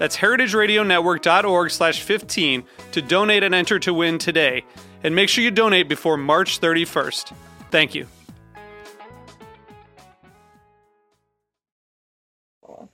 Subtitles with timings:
[0.00, 4.64] That's heritageradionetwork.org slash 15 to donate and enter to win today.
[5.04, 7.34] And make sure you donate before March 31st.
[7.70, 8.06] Thank you.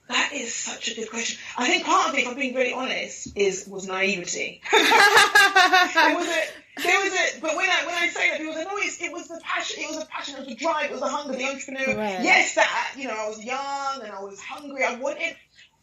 [0.08, 1.38] That is such a good question.
[1.56, 4.60] I think part of it, if I'm being very honest, is was naivety.
[4.72, 8.64] it was a, there was a, but when I when I say that, people say,
[8.64, 10.92] no, it's, it was the passion, it was the passion, it was the drive, it
[10.92, 11.96] was the hunger, the entrepreneur.
[11.96, 12.22] Right.
[12.22, 14.84] Yes, that you know, I was young and I was hungry.
[14.84, 15.36] I wanted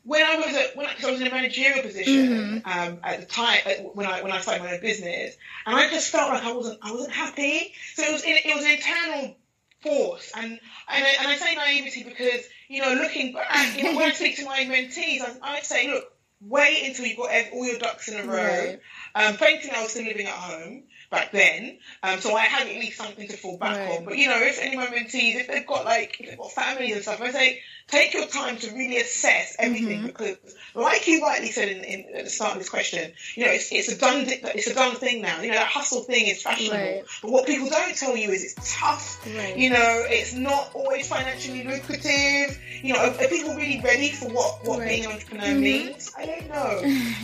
[0.04, 3.26] when I was at, when I, I was in a managerial position um, at the
[3.26, 3.60] time
[3.94, 6.80] when I when I started my own business, and I just felt like I wasn't
[6.82, 7.74] I wasn't happy.
[7.96, 9.36] So it was it was an internal
[9.82, 13.96] force, and and I, and I say naivety because you know looking back, you know,
[13.96, 16.13] when I speak to my mentees, I, I say, look,
[16.48, 18.36] wait until you've got all your ducks in a row.
[18.36, 18.80] Right.
[19.16, 22.74] Um, thankfully, I was still living at home back then, um, so I had at
[22.76, 23.98] least something to fall back Right.
[24.00, 24.06] on.
[24.06, 27.04] But you know, if any mentees, if they've got like if they've got families and
[27.04, 30.08] stuff, I say take your time to really assess everything Mm-hmm.
[30.08, 30.38] because,
[30.74, 33.72] like you rightly said in, in, at the start of this question, you know, it's,
[33.72, 35.42] it's a done it's a done thing now.
[35.42, 37.04] You know, that hustle thing is fashionable, Right.
[37.22, 39.24] but what people don't tell you is it's tough.
[39.36, 39.56] Right.
[39.56, 42.60] You know, it's not always financially lucrative.
[42.82, 46.12] You know, are, are people really ready for what what being an entrepreneur means?
[46.18, 46.26] I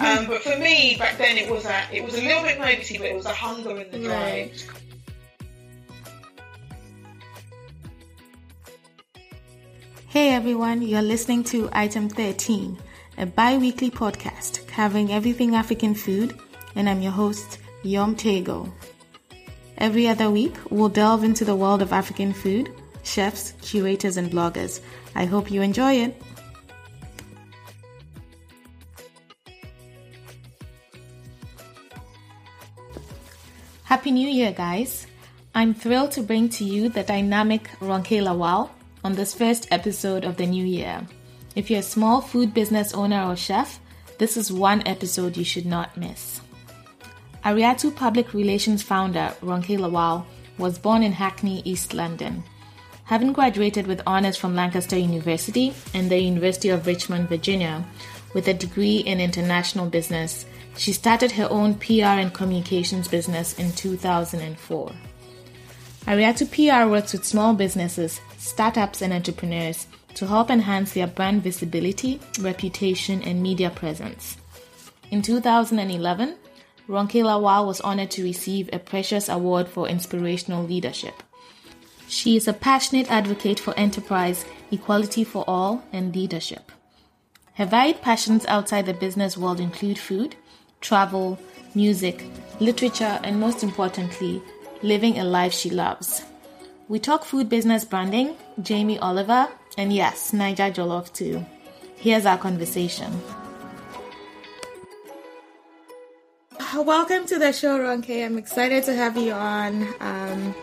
[0.02, 2.97] um, but for me, back then, it was a it was a little bit naivety,
[2.97, 4.52] but it was a hunger and the drive.
[4.52, 4.68] Right.
[10.08, 12.80] Hey everyone, you're listening to Item 13,
[13.19, 16.36] a bi weekly podcast covering everything African food,
[16.75, 18.72] and I'm your host, Yom Tego.
[19.78, 24.81] Every other week, we'll delve into the world of African food, chefs, curators, and bloggers.
[25.14, 26.19] I hope you enjoy it.
[33.90, 35.08] Happy New Year, guys!
[35.56, 38.70] I'm thrilled to bring to you the dynamic Ronke Lawal
[39.04, 41.08] on this first episode of the new year.
[41.56, 43.80] If you're a small food business owner or chef,
[44.20, 46.40] this is one episode you should not miss.
[47.44, 50.24] Ariatu Public Relations founder Ronke Lawal
[50.60, 52.44] was born in Hackney, East London.
[53.06, 57.84] Having graduated with honors from Lancaster University and the University of Richmond, Virginia,
[58.36, 60.46] with a degree in international business,
[60.80, 64.92] she started her own PR and communications business in 2004.
[66.06, 72.22] Ariatu PR works with small businesses, startups, and entrepreneurs to help enhance their brand visibility,
[72.40, 74.38] reputation, and media presence.
[75.12, 76.38] In 2011,
[76.88, 81.22] Ronke Lawal was honored to receive a Precious Award for Inspirational Leadership.
[82.08, 86.72] She is a passionate advocate for enterprise, equality for all, and leadership.
[87.56, 90.38] Her varied passions outside the business world include food,
[90.82, 91.40] travel,
[91.76, 92.26] music,
[92.60, 94.42] literature, and most importantly,
[94.82, 96.24] living a life she loves.
[96.88, 99.48] We talk food business branding, Jamie Oliver,
[99.78, 101.46] and yes, Naija Jollof too.
[101.98, 103.22] Here's our conversation.
[106.76, 108.26] Welcome to the show, Ronke.
[108.26, 109.88] I'm excited to have you on.
[110.00, 110.56] Um,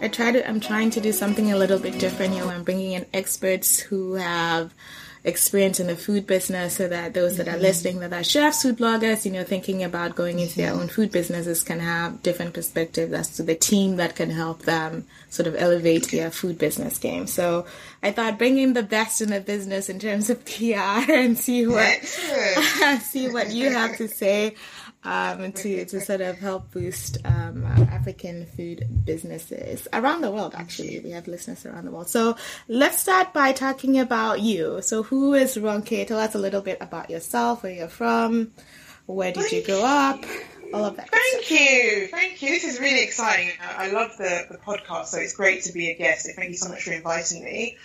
[0.00, 0.46] I try to.
[0.46, 2.44] I'm trying to do something a little bit different here.
[2.44, 4.74] I'm bringing in experts who have
[5.26, 7.62] experience in the food business, so that those that are mm-hmm.
[7.62, 10.82] listening, that are chefs, food bloggers, you know, thinking about going into their mm-hmm.
[10.82, 15.04] own food businesses, can have different perspectives as to the team that can help them
[15.28, 17.26] sort of elevate their food business game.
[17.26, 17.66] So
[18.02, 22.02] I thought bringing the best in the business in terms of PR and see what
[23.02, 24.54] see what you have to say
[25.06, 30.52] um, to, to sort of help boost um, African food businesses around the world.
[30.56, 32.08] Actually, we have listeners around the world.
[32.08, 32.36] So
[32.66, 34.82] let's start by talking about you.
[34.82, 36.06] So who is Ronke?
[36.08, 38.50] Tell us a little bit about yourself, where you're from,
[39.06, 40.24] where did you grow up,
[40.74, 41.08] all of that.
[41.08, 42.48] Thank you, thank you.
[42.48, 43.52] This is really exciting.
[43.62, 46.28] I I love the, the podcast, so it's great to be a guest.
[46.34, 47.76] Thank you so much for inviting me.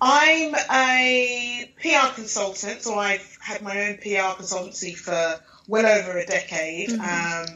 [0.00, 6.26] I'm a PR consultant, so I've had my own PR consultancy for well over a
[6.26, 7.46] decade, um,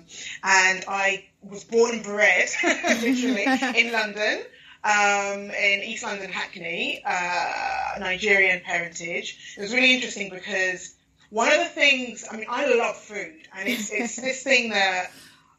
[0.44, 3.44] and I was born and bred, literally,
[3.80, 4.42] in London.
[4.84, 9.54] Um, in East London, Hackney, uh, Nigerian parentage.
[9.56, 10.96] It was really interesting because
[11.30, 15.12] one of the things, I mean, I love food, and it's, it's this thing that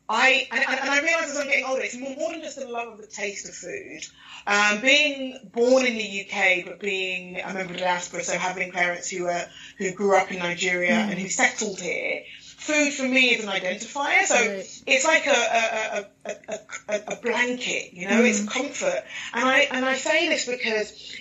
[0.10, 2.68] I, and, and I realise as I'm getting older, it's more, more than just the
[2.68, 4.02] love of the taste of food.
[4.46, 8.72] Um, being born in the UK, but being a member of the diaspora, so having
[8.72, 9.46] parents who are,
[9.78, 11.12] who grew up in Nigeria mm.
[11.12, 12.24] and who settled here,
[12.64, 14.24] food for me is an identifier.
[14.26, 14.82] So right.
[14.88, 18.30] it's like a a, a, a, a, blanket, you know, mm.
[18.30, 19.04] it's comfort.
[19.34, 21.16] And I and I say this because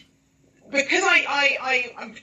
[0.70, 2.14] because I, I, I I'm,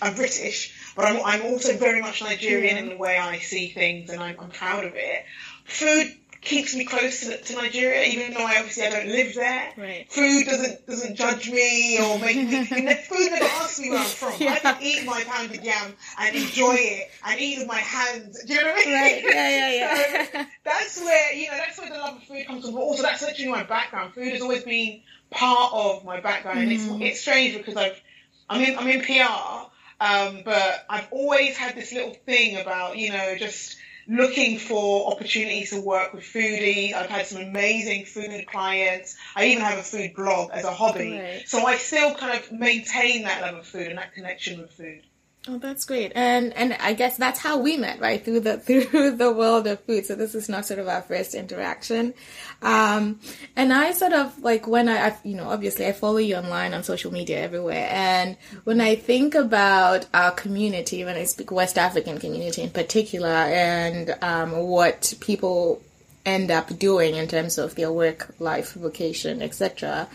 [0.00, 2.82] I'm British, but I'm, I'm also very much Nigerian yeah.
[2.82, 5.24] in the way I see things, and I'm, I'm proud of it.
[5.64, 9.72] Food keeps me close to, to, Nigeria, even though I obviously I don't live there.
[9.76, 10.06] Right.
[10.10, 12.64] Food doesn't doesn't judge me or make me.
[12.64, 14.32] food never asks me where I'm from.
[14.38, 14.52] Yeah.
[14.52, 18.44] I can eat my pounded yam and enjoy it and eat with my hands.
[18.44, 18.94] Do you know what I mean?
[18.94, 19.22] Right.
[19.24, 20.24] Yeah, yeah, yeah.
[20.32, 22.74] so that's where you know that's where the love of food comes from.
[22.74, 24.14] But also that's literally my background.
[24.14, 25.00] Food has always been
[25.30, 26.62] part of my background, mm.
[26.62, 27.02] and it's mm.
[27.02, 28.00] it's strange because I've
[28.48, 29.68] I'm in I'm in PR.
[30.00, 33.76] Um, but I've always had this little thing about, you know, just
[34.08, 36.94] looking for opportunities to work with foodie.
[36.94, 39.16] I've had some amazing food clients.
[39.36, 41.18] I even have a food blog as a hobby.
[41.18, 41.42] Right.
[41.46, 45.02] So I still kind of maintain that love of food and that connection with food.
[45.50, 46.12] Oh, that's great.
[46.14, 48.22] And and I guess that's how we met, right?
[48.22, 50.04] Through the through the world of food.
[50.04, 52.12] So this is not sort of our first interaction.
[52.60, 53.18] Um,
[53.56, 56.74] and I sort of like when I, I, you know, obviously I follow you online
[56.74, 57.88] on social media everywhere.
[57.90, 63.28] And when I think about our community, when I speak West African community in particular,
[63.28, 65.80] and um, what people
[66.26, 70.08] end up doing in terms of their work life vocation, etc.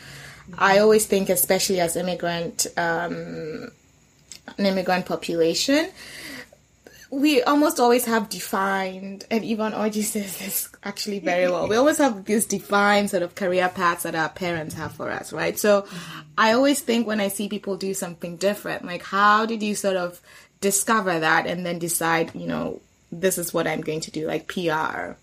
[0.60, 2.68] I always think, especially as immigrant.
[2.78, 3.72] Um,
[4.58, 5.90] an immigrant population,
[7.14, 11.68] we almost always have defined, and Yvonne Orji says this actually very well.
[11.68, 15.32] We always have these defined sort of career paths that our parents have for us,
[15.32, 15.58] right?
[15.58, 15.86] So
[16.38, 19.96] I always think when I see people do something different, like how did you sort
[19.96, 20.20] of
[20.60, 22.82] discover that and then decide, you know,
[23.12, 25.14] this is what I'm going to do, like PR?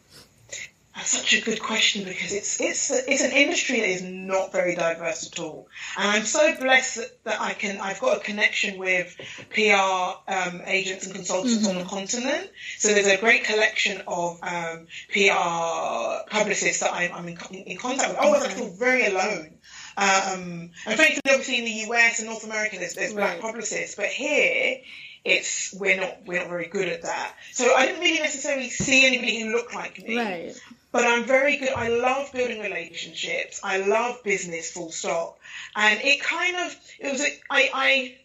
[0.95, 4.75] That's such a good question because it's it's it's an industry that is not very
[4.75, 8.77] diverse at all, and I'm so blessed that, that I can I've got a connection
[8.77, 9.17] with
[9.51, 11.79] PR um, agents and consultants mm-hmm.
[11.79, 12.51] on the continent.
[12.79, 18.11] So there's a great collection of um, PR publicists that I'm, I'm in, in, contact
[18.11, 18.19] with.
[18.21, 19.59] Oh, I feel very alone.
[19.97, 23.39] Um, and frankly, obviously in the US and North America, there's, there's right.
[23.39, 24.79] black publicists, but here
[25.25, 27.37] it's we're not we're not very good at that.
[27.53, 30.17] So I didn't really necessarily see anybody who looked like me.
[30.17, 30.61] Right
[30.93, 31.71] but I'm very good.
[31.71, 33.61] I love building relationships.
[33.63, 35.39] I love business, full stop.
[35.77, 38.19] And it kind of, it was, a, I, I,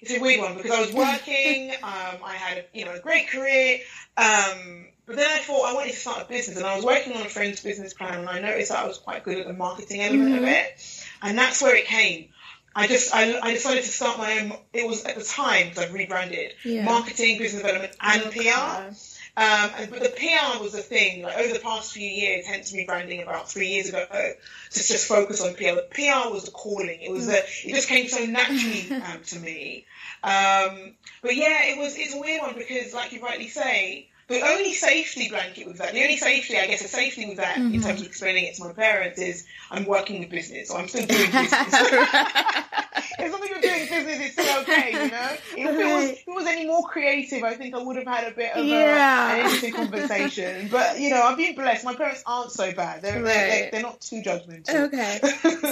[0.00, 3.28] it's a weird one because I was working, um, I had, you know, a great
[3.28, 3.80] career,
[4.16, 7.16] um, but then I thought I wanted to start a business and I was working
[7.16, 9.52] on a friend's business plan and I noticed that I was quite good at the
[9.52, 10.44] marketing element mm-hmm.
[10.44, 11.04] of it.
[11.22, 12.28] And that's where it came.
[12.74, 14.52] I just I, I decided to start my own.
[14.72, 16.84] It was at the time because I've rebranded yeah.
[16.84, 18.94] marketing, business development, and PR.
[19.40, 21.22] Um, and, but the PR was a thing.
[21.22, 25.40] Like over the past few years, hence rebranding about three years ago, to just focus
[25.40, 25.76] on PR.
[25.76, 27.00] But PR was a calling.
[27.00, 29.86] It was a, it just came so naturally um, to me.
[30.22, 30.92] Um,
[31.22, 34.72] but yeah, it was it's a weird one because, like you rightly say, the only
[34.72, 37.74] safety blanket with that, the only safety, I guess, a safety with that mm-hmm.
[37.74, 40.86] in terms of explaining it to my parents is I'm working with business, so I'm
[40.86, 41.50] still doing business.
[43.18, 45.36] as long as you're doing business, it's still okay, you know?
[45.56, 48.32] If it was, if it was any more creative, I think I would have had
[48.32, 49.30] a bit of yeah.
[49.30, 50.68] a, an interesting conversation.
[50.70, 51.84] But, you know, I've been blessed.
[51.84, 53.02] My parents aren't so bad.
[53.02, 53.24] They're, right.
[53.24, 54.74] they're, they're, not too judgmental.
[54.86, 55.18] Okay.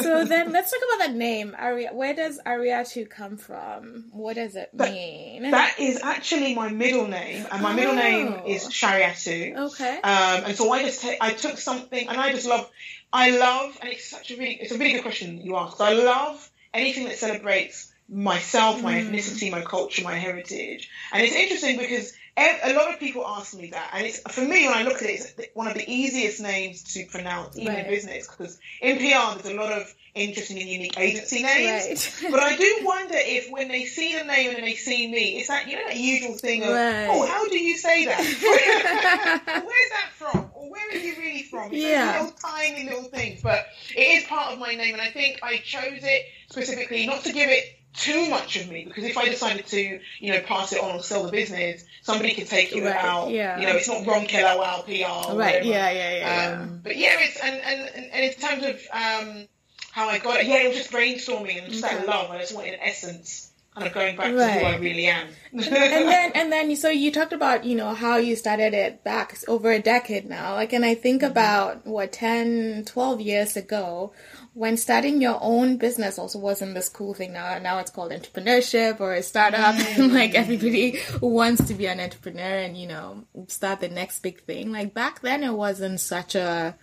[0.02, 1.90] so then let's talk about that name, Aria.
[1.92, 4.06] Where does Ariatu come from?
[4.10, 5.42] What does it mean?
[5.42, 7.76] That, that is actually my middle name, and my oh.
[7.76, 8.47] middle name oh.
[8.50, 9.56] Is Shariatu.
[9.72, 9.96] Okay.
[9.96, 12.70] Um, and so I just t- I took something, and I just love,
[13.12, 15.80] I love, and it's such a really, it's a really good question you asked.
[15.80, 19.10] I love anything that celebrates myself, my mm.
[19.10, 20.88] ethnicity, my culture, my heritage.
[21.12, 24.66] And it's interesting because a lot of people ask me that, and it's for me
[24.66, 27.84] when I look at it, it's one of the easiest names to pronounce, even right.
[27.84, 32.22] in business, because in PR there's a lot of interesting and unique agency names.
[32.22, 32.30] Right.
[32.32, 35.48] but I do wonder if when they see the name and they see me, it's
[35.48, 37.08] that you know that usual thing of, right.
[37.10, 38.18] oh, how do you say that?
[39.66, 40.50] Where's that from?
[40.54, 41.72] Or where are you really from?
[41.72, 42.20] It's yeah.
[42.20, 43.66] little tiny little things, but
[43.96, 47.32] it is part of my name, and I think I chose it specifically not to
[47.32, 50.82] give it too much of me because if I decided to, you know, pass it
[50.82, 53.30] on or sell the business, somebody could take you right, out.
[53.30, 53.58] Yeah.
[53.58, 55.36] You know, it's not Ronke Lawal PR.
[55.36, 55.64] Right.
[55.64, 59.48] Yeah, yeah, yeah, um, But yeah, it's and, and and in terms of um,
[59.90, 61.96] how I got it, yeah, it was just brainstorming and just okay.
[61.96, 62.30] that love.
[62.30, 64.54] I just wanted an essence kind of going back right.
[64.54, 65.28] to who I really am.
[65.52, 69.38] and then and then so you talked about you know how you started it back
[69.46, 71.30] over a decade now like and i think mm-hmm.
[71.30, 74.12] about what 10 12 years ago
[74.58, 77.32] when starting your own business also wasn't this cool thing.
[77.32, 79.76] Now now it's called entrepreneurship or a startup.
[79.76, 80.12] Mm-hmm.
[80.20, 84.72] like everybody wants to be an entrepreneur and you know start the next big thing.
[84.72, 86.74] Like back then it wasn't such a,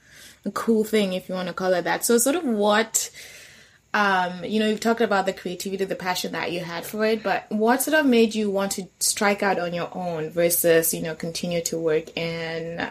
[0.46, 2.05] a cool thing if you want to call it that.
[2.05, 3.12] So sort of what
[3.94, 7.24] um, you know, you've talked about the creativity, the passion that you had for it,
[7.24, 11.01] but what sort of made you want to strike out on your own versus, you
[11.01, 12.86] know, continue to work in,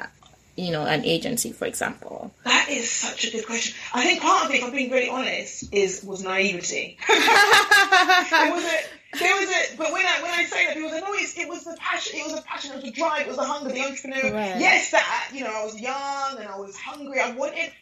[0.56, 2.32] you know, an agency, for example?
[2.44, 3.74] That is such a good question.
[3.92, 6.98] I think part of it, if I'm being really honest, is was naivety.
[7.08, 11.00] it was a, there was a, but when I when I say that, people say,
[11.00, 13.28] no, it's, it was the passion, it was the passion, it was the drive, it
[13.28, 14.32] was the hunger, the entrepreneur.
[14.32, 14.60] Right.
[14.60, 17.20] Yes, that you know, I was young and I was hungry.
[17.20, 17.72] I wanted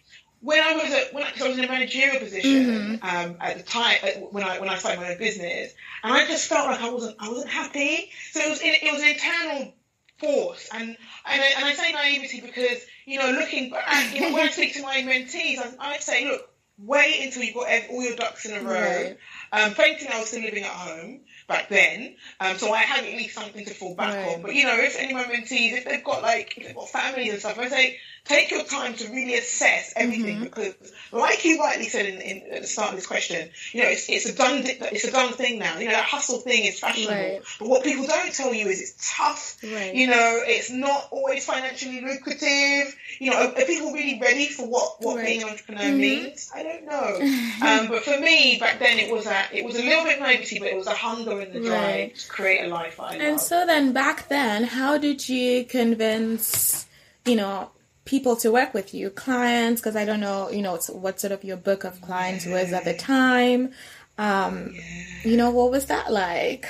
[0.41, 3.05] when I was at, when I, I was in a managerial position mm-hmm.
[3.05, 3.97] um, at the time
[4.31, 7.17] when I when I started my own business, and I just felt like I wasn't
[7.21, 8.11] I wasn't happy.
[8.33, 9.75] So it was it was an internal
[10.23, 14.33] force, and and I, and I say naivety because you know looking back, you know,
[14.33, 16.49] when I speak to my mentees, I, I say, look,
[16.79, 18.73] wait until you've got all your ducks in a row.
[18.73, 19.17] Right.
[19.53, 21.21] Um, thankfully, I was still living at home
[21.53, 24.37] back then, um, so I had at least something to fall back right.
[24.37, 24.43] on.
[24.43, 26.89] But you know, if any of my mentees, if they've got like if they've got
[26.89, 30.45] families and stuff, I say take your time to really assess everything mm-hmm.
[30.45, 30.75] because,
[31.11, 34.09] like you rightly said in, in, at the start of this question, you know, it's,
[34.09, 35.79] it's a done it's a done thing now.
[35.79, 37.43] You know, that hustle thing is fashionable, right.
[37.59, 39.59] but what people don't tell you is it's tough.
[39.63, 39.95] Right.
[39.95, 42.97] You know, it's not always financially lucrative.
[43.19, 46.01] You know, are, are people really ready for what what being an entrepreneur mm-hmm.
[46.01, 46.51] means?
[46.55, 47.17] I don't know.
[47.67, 50.59] um, but for me, back then, it was a it was a little bit naivety,
[50.59, 53.41] but it was a hunger and the drive to create a life I And love.
[53.41, 56.87] so then, back then, how did you convince?
[57.25, 57.71] You know,
[58.05, 61.45] people to work with you, clients, because I don't know, you know, what sort of
[61.45, 62.61] your book of clients yeah.
[62.61, 63.73] was at the time.
[64.19, 64.83] Um, yeah.
[65.31, 66.67] You know, what was that like?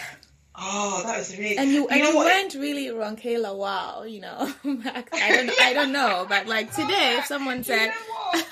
[0.54, 1.56] Oh, that was really.
[1.56, 4.52] And you, you and you weren't really Ronke Lawal, you know.
[4.64, 8.42] I don't, I don't know, but like today, if someone said, you know and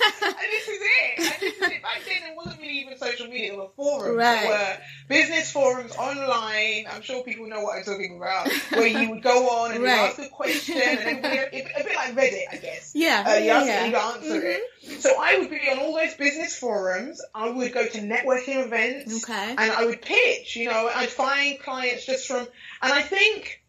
[0.50, 1.18] this is it.
[1.18, 1.82] And this is it.
[1.82, 4.16] Back then, it wasn't really even social media; it was forums.
[4.16, 4.48] Right.
[4.48, 4.78] were
[5.08, 6.86] business forums online.
[6.90, 8.48] I'm sure people know what I'm talking about.
[8.70, 10.10] Where you would go on and right.
[10.10, 12.92] ask a question, and a, a bit like Reddit, I guess.
[12.94, 13.24] Yeah.
[13.26, 13.84] Uh, you yeah, ask yeah.
[13.84, 14.92] and you answer mm-hmm.
[14.92, 15.02] it.
[15.02, 17.20] So I would be on all those business forums.
[17.34, 19.24] I would go to networking events.
[19.24, 19.50] Okay.
[19.50, 20.56] And I would pitch.
[20.56, 22.46] You know, I'd find clients just from,
[22.82, 23.62] and I think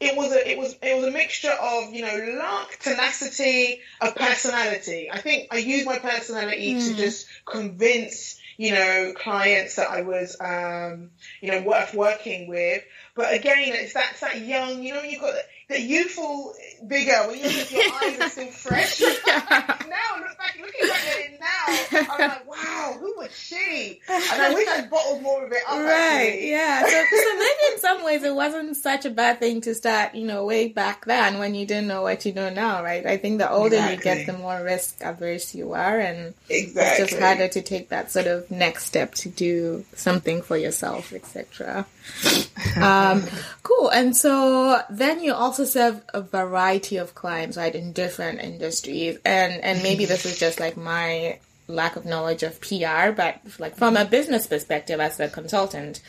[0.00, 4.14] it was a it was it was a mixture of you know luck, tenacity, of
[4.16, 5.10] personality.
[5.12, 6.88] I think I used my personality mm.
[6.88, 11.10] to just convince you know clients that I was um,
[11.42, 12.82] you know worth working with.
[13.14, 15.34] But again, it's that it's that young you know you've got
[15.70, 19.00] the youthful vigor when you look, your eyes are still fresh.
[19.00, 19.06] now
[20.18, 24.00] look back, looking back at it now, I'm like, wow, who was she?
[24.08, 25.78] And I wish I bottled more of it up.
[25.78, 26.32] Right?
[26.32, 26.50] Actually.
[26.50, 26.82] Yeah.
[26.82, 30.26] So, so maybe in some ways it wasn't such a bad thing to start, you
[30.26, 33.06] know, way back then when you didn't know what you know now, right?
[33.06, 33.96] I think the older exactly.
[33.96, 37.04] you get, the more risk averse you are, and exactly.
[37.04, 41.12] it's just harder to take that sort of next step to do something for yourself,
[41.12, 41.86] etc.
[42.76, 43.24] um,
[43.62, 43.88] cool.
[43.90, 49.18] And so then you also serve a variety of clients, right, in different industries.
[49.24, 51.38] And, and maybe this is just like my
[51.68, 56.00] lack of knowledge of PR, but like from a business perspective as a consultant,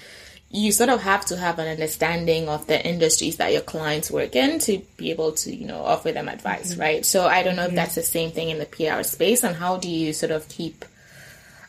[0.54, 4.36] you sort of have to have an understanding of the industries that your clients work
[4.36, 6.82] in to be able to, you know, offer them advice, mm-hmm.
[6.82, 7.06] right?
[7.06, 7.72] So I don't know mm-hmm.
[7.72, 10.48] if that's the same thing in the PR space and how do you sort of
[10.50, 10.84] keep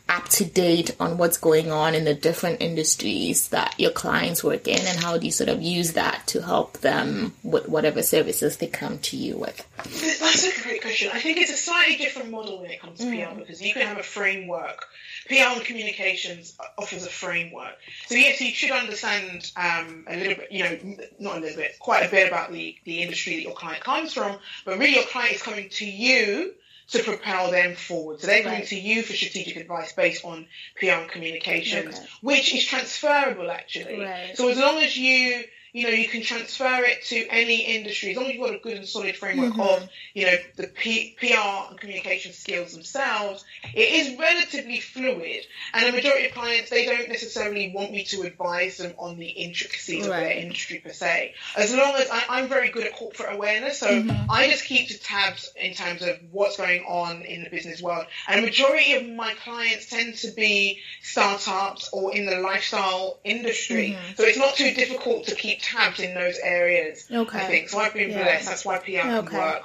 [0.09, 4.67] up to date on what's going on in the different industries that your clients work
[4.67, 8.57] in and how do you sort of use that to help them with whatever services
[8.57, 9.65] they come to you with?
[9.77, 11.09] That's a great question.
[11.13, 13.33] I think it's a slightly different model when it comes to mm.
[13.33, 14.85] PR because you can have a framework.
[15.27, 17.75] PR and communications offers a framework.
[18.07, 21.79] So yes, you should understand um, a little bit, you know, not a little bit,
[21.79, 25.05] quite a bit about the, the industry that your client comes from, but really your
[25.05, 26.53] client is coming to you
[26.93, 28.21] to propel them forward.
[28.21, 28.67] So they're coming right.
[28.67, 30.47] to you for strategic advice based on
[30.79, 32.07] PR and communications, okay.
[32.21, 33.99] which is transferable actually.
[33.99, 34.37] Right.
[34.37, 38.17] So as long as you you know, you can transfer it to any industry as
[38.17, 39.83] long as you've got a good and solid framework mm-hmm.
[39.83, 43.43] of, you know, the P- PR and communication skills themselves.
[43.73, 45.41] It is relatively fluid,
[45.73, 49.27] and a majority of clients they don't necessarily want me to advise them on the
[49.27, 50.15] intricacies right.
[50.15, 51.33] of their industry per se.
[51.57, 54.29] As long as I, am very good at corporate awareness, so mm-hmm.
[54.29, 58.05] I just keep the tabs in terms of what's going on in the business world.
[58.27, 63.97] And a majority of my clients tend to be startups or in the lifestyle industry,
[63.97, 64.13] mm-hmm.
[64.17, 67.07] so it's not too difficult to keep tabs in those areas.
[67.11, 67.39] Okay.
[67.39, 67.79] I think so.
[67.79, 68.23] I've been yeah.
[68.23, 68.47] blessed.
[68.47, 69.27] That's why PR okay.
[69.27, 69.63] can work.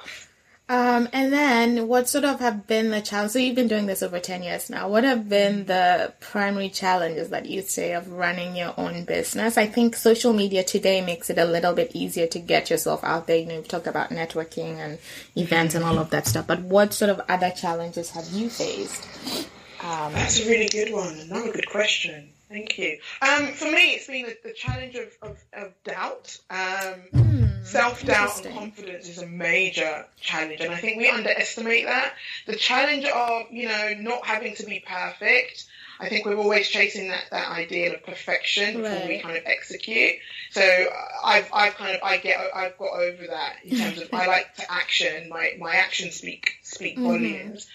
[0.69, 3.33] Um, and then what sort of have been the challenges?
[3.33, 4.87] So you've been doing this over 10 years now.
[4.87, 9.57] What have been the primary challenges that you say of running your own business?
[9.57, 13.25] I think social media today makes it a little bit easier to get yourself out
[13.25, 13.37] there.
[13.37, 14.99] You know, you've talked about networking and
[15.35, 19.07] events and all of that stuff, but what sort of other challenges have you faced?
[19.81, 21.17] Um, That's a really good one.
[21.17, 22.29] Another good question.
[22.49, 22.97] Thank you.
[23.21, 26.37] Um, for me, it's been the, the challenge of, of, of doubt.
[26.49, 31.85] Um, mm, Self doubt and confidence is a major challenge, and I think we underestimate
[31.85, 32.13] that.
[32.47, 35.67] The challenge of you know not having to be perfect.
[35.99, 40.15] I think we're always chasing that, that ideal of perfection before we kind of execute.
[40.51, 40.61] So
[41.23, 44.55] I've, I've kind of I get I've got over that in terms of I like
[44.55, 45.29] to action.
[45.29, 47.05] My my actions speak speak mm-hmm.
[47.05, 47.67] volumes.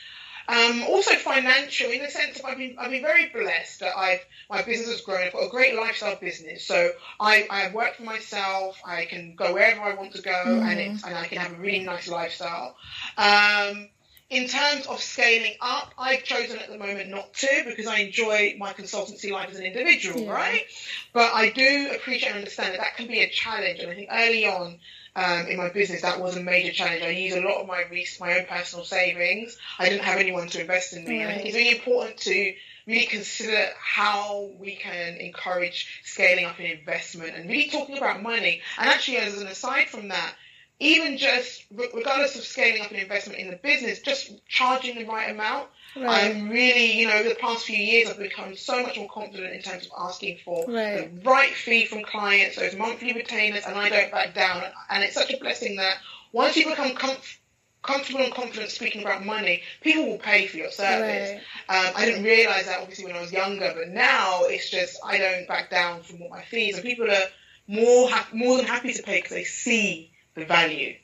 [0.47, 4.21] Um, also financial, in the sense of I've been, I've been very blessed that I've
[4.51, 5.27] my business has grown.
[5.27, 8.79] I've got a great lifestyle business, so I, I work for myself.
[8.85, 10.67] I can go wherever I want to go, mm-hmm.
[10.67, 12.77] and it's and I can have a really nice lifestyle.
[13.17, 13.89] Um,
[14.31, 18.57] in terms of scaling up, I've chosen at the moment not to because I enjoy
[18.59, 20.33] my consultancy life as an individual, yeah.
[20.33, 20.65] right?
[21.13, 24.09] But I do appreciate and understand that that can be a challenge, and I think
[24.13, 24.79] early on
[25.17, 27.03] um, in my business, that was a major challenge.
[27.03, 27.85] I used a lot of my
[28.21, 29.57] my own personal savings.
[29.79, 31.19] I didn't have anyone to invest in me.
[31.19, 31.23] Right.
[31.23, 32.55] And I think it's really important to
[32.87, 38.61] really consider how we can encourage scaling up in investment and really talking about money.
[38.79, 40.35] And actually, as an aside from that,
[40.85, 45.31] even just regardless of scaling up an investment in the business, just charging the right
[45.31, 46.35] amount Right.
[46.35, 49.63] I'm really, you know, the past few years I've become so much more confident in
[49.63, 51.15] terms of asking for right.
[51.15, 54.65] the right fee from clients, those monthly retainers, and I don't back down.
[54.91, 55.99] And it's such a blessing that
[56.33, 57.37] once you become comf-
[57.83, 61.41] comfortable and confident speaking about money, people will pay for your service.
[61.69, 61.87] Right.
[61.87, 65.19] Um, I didn't realize that obviously when I was younger, but now it's just I
[65.19, 67.29] don't back down from what my fees, and people are
[67.69, 70.95] more ha- more than happy to pay because they see value.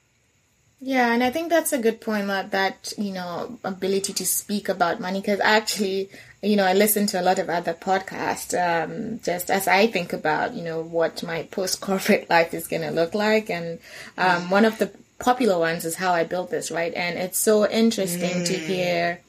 [0.82, 4.68] Yeah, and I think that's a good point that that you know ability to speak
[4.68, 6.08] about money because actually
[6.42, 10.14] you know I listen to a lot of other podcasts um, just as I think
[10.14, 13.78] about you know what my post corporate life is going to look like, and
[14.16, 17.68] um, one of the popular ones is how I built this right, and it's so
[17.68, 18.46] interesting mm.
[18.46, 19.20] to hear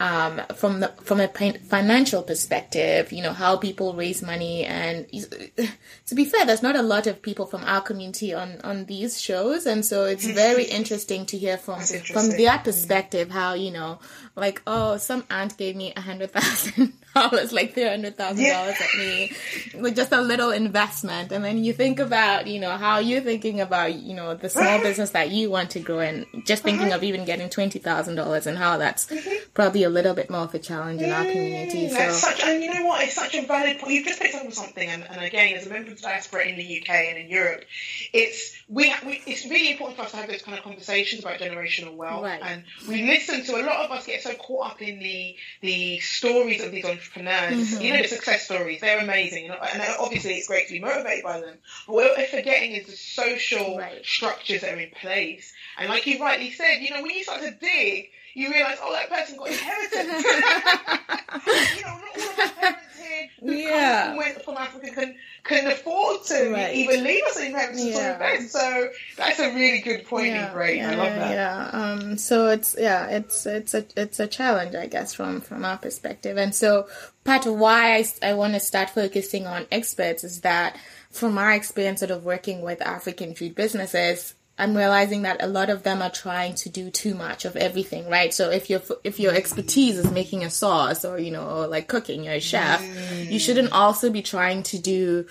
[0.00, 5.06] um, from the from a financial perspective, you know how people raise money, and
[6.06, 9.20] to be fair, there's not a lot of people from our community on on these
[9.20, 13.98] shows, and so it's very interesting to hear from from their perspective how you know
[14.36, 18.76] like oh some aunt gave me a hundred thousand dollars, like three hundred thousand dollars
[18.80, 19.32] at me
[19.74, 23.60] with just a little investment, and then you think about you know how you're thinking
[23.60, 26.96] about you know the small business that you want to grow, and just thinking uh-huh.
[26.96, 29.50] of even getting twenty thousand dollars, and how that's mm-hmm.
[29.54, 31.88] probably a little bit more of a challenge in our community.
[31.88, 32.10] So.
[32.10, 33.02] Such, and you know what?
[33.02, 33.92] It's such a valid point.
[33.92, 36.46] You've just picked up on something, and, and again, as a member of the diaspora
[36.46, 37.64] in the UK and in Europe,
[38.12, 41.38] it's we, we, it's really important for us to have those kind of conversations about
[41.38, 42.40] generational wealth, right.
[42.42, 45.98] and we listen to a lot of us get so caught up in the the
[45.98, 46.99] stories of these entrepreneurs.
[47.00, 47.80] Mm-hmm.
[47.80, 49.50] You know, success stories, they're amazing.
[49.50, 51.56] And obviously it's great to be motivated by them.
[51.86, 54.04] But what we're forgetting is the social right.
[54.04, 55.52] structures that are in place.
[55.78, 58.92] And like you rightly said, you know, when you start to dig, you realise, oh,
[58.92, 60.24] that person got inheritance.
[61.76, 62.99] you know, not all of our parents
[63.40, 64.16] who yeah.
[64.16, 66.74] went from Africa can can afford to right.
[66.74, 68.40] even leave us an inheritance yeah.
[68.46, 70.52] So that's a really good point, yeah.
[70.52, 70.76] great.
[70.78, 71.30] Yeah, I love that.
[71.32, 71.70] Yeah.
[71.72, 72.18] Um.
[72.18, 76.36] So it's yeah, it's it's a it's a challenge, I guess, from from our perspective.
[76.36, 76.88] And so
[77.24, 80.76] part of why I I want to start focusing on experts is that
[81.10, 85.70] from our experience sort of working with African food businesses, I'm realizing that a lot
[85.70, 88.32] of them are trying to do too much of everything, right?
[88.32, 92.24] So if your if your expertise is making a sauce or you know like cooking,
[92.24, 93.30] you're a chef, mm.
[93.30, 95.26] you shouldn't also be trying to do.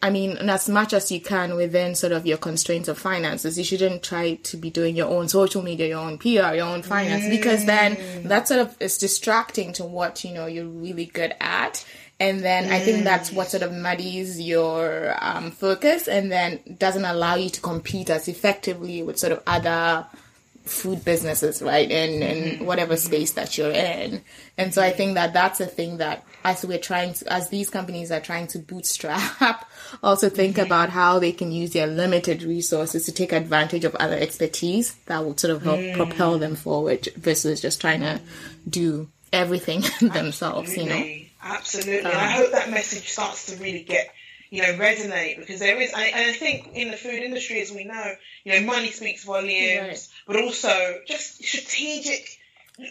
[0.00, 3.64] I mean, as much as you can within sort of your constraints of finances, you
[3.64, 7.24] shouldn't try to be doing your own social media, your own PR, your own finance,
[7.24, 7.30] mm.
[7.30, 8.22] because then mm.
[8.28, 11.84] that sort of is distracting to what you know you're really good at
[12.20, 12.72] and then mm.
[12.72, 17.48] I think that's what sort of muddies your um, focus and then doesn't allow you
[17.50, 20.04] to compete as effectively with sort of other
[20.64, 21.88] food businesses, right?
[21.90, 22.64] In, in mm-hmm.
[22.64, 24.22] whatever space that you're in.
[24.56, 27.70] And so I think that that's a thing that as we're trying to, as these
[27.70, 29.70] companies are trying to bootstrap,
[30.02, 30.66] also think mm-hmm.
[30.66, 35.24] about how they can use their limited resources to take advantage of other expertise that
[35.24, 35.94] will sort of help mm.
[35.94, 38.20] propel them forward versus just trying to
[38.68, 41.27] do everything themselves, you know?
[41.48, 42.10] Absolutely.
[42.10, 44.12] Um, I hope that message starts to really get,
[44.50, 47.84] you know, resonate because there is, and I think in the food industry, as we
[47.84, 49.48] know, you know, money speaks volumes,
[49.80, 50.08] right.
[50.26, 52.28] but also just strategic,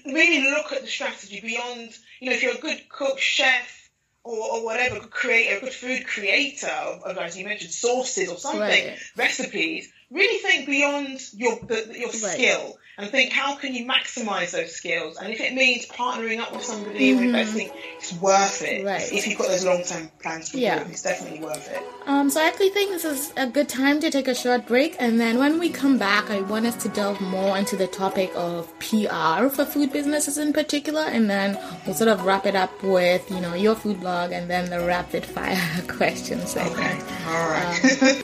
[0.05, 3.89] really look at the strategy beyond, you know, if you're a good cook, chef,
[4.23, 8.61] or, or whatever, good creator, good food creator, of, as you mentioned, sauces or something,
[8.61, 8.99] right.
[9.15, 12.13] recipes, really think beyond your the, your Right.
[12.13, 16.51] skill and think how can you maximize those skills and if it means partnering up
[16.51, 18.87] with somebody investing it's worth it Mm-hmm.
[18.87, 19.13] Right.
[19.13, 20.83] if you've got those long-term plans for Yeah.
[20.87, 24.09] it's definitely worth it Um, so I actually think this is a good time to
[24.09, 27.19] take a short break, and then when we come back, I want us to delve
[27.19, 32.09] more into the topic of PR for food businesses in particular, and then we'll sort
[32.09, 35.59] of wrap it up with you know your food blog, and then the rapid fire
[35.87, 38.23] questions okay all right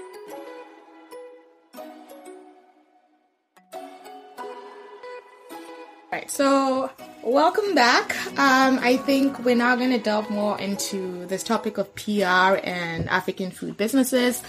[6.13, 6.91] Right, so
[7.23, 8.15] welcome back.
[8.37, 13.09] Um, I think we're now going to delve more into this topic of PR and
[13.09, 14.43] African food businesses.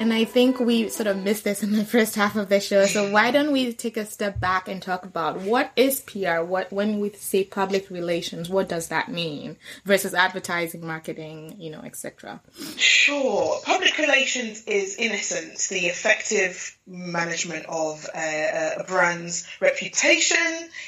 [0.00, 2.86] And I think we sort of missed this in the first half of the show.
[2.86, 6.42] So why don't we take a step back and talk about what is PR?
[6.42, 11.80] What when we say public relations, what does that mean versus advertising, marketing, you know,
[11.80, 12.40] etc.
[12.76, 13.60] Sure.
[13.64, 20.36] Public relations is, in essence, the effective management of uh, a brand's reputation.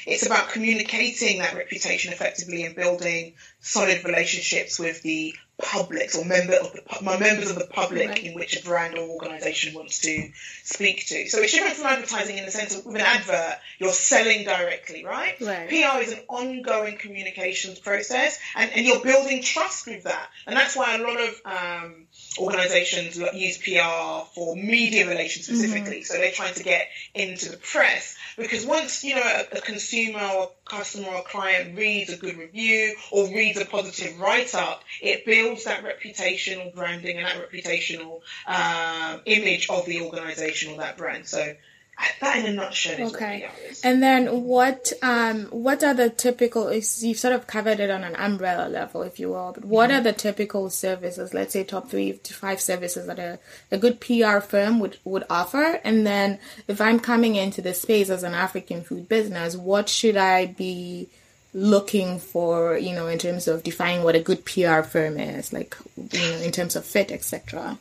[0.05, 6.53] It's about communicating that reputation effectively and building solid relationships with the public or member
[6.53, 8.23] of the my members of the public Right.
[8.23, 10.29] in which a brand or organisation wants to
[10.63, 11.27] speak to.
[11.27, 15.03] So it's different from advertising in the sense of with an advert, you're selling directly,
[15.03, 15.35] right?
[15.41, 15.67] Right.
[15.67, 20.29] PR is an ongoing communications process, and, and you're building trust with that.
[20.45, 22.05] And that's why a lot of um,
[22.39, 26.03] organizations use PR for media relations specifically.
[26.03, 30.19] So they're trying to get into the press because once you know a, a consumer
[30.19, 35.25] or customer or client reads a good review or reads a positive write up, it
[35.25, 41.27] builds that reputational branding and that reputational um, image of the organization or that brand.
[41.27, 41.55] So
[42.21, 43.41] that in a nutshell is Okay.
[43.41, 43.81] what PR is.
[43.83, 48.15] And then what um what are the typical you've sort of covered it on an
[48.15, 52.13] umbrella level, if you will, but what are the typical services, let's say top three
[52.13, 53.39] to five services that a,
[53.71, 55.79] a good PR firm would, would offer?
[55.83, 60.17] And then if I'm coming into this space as an African food business, what should
[60.17, 61.09] I be
[61.53, 65.75] looking for, you know, in terms of defining what a good PR firm is, like
[66.11, 67.79] you know, in terms of fit, etc.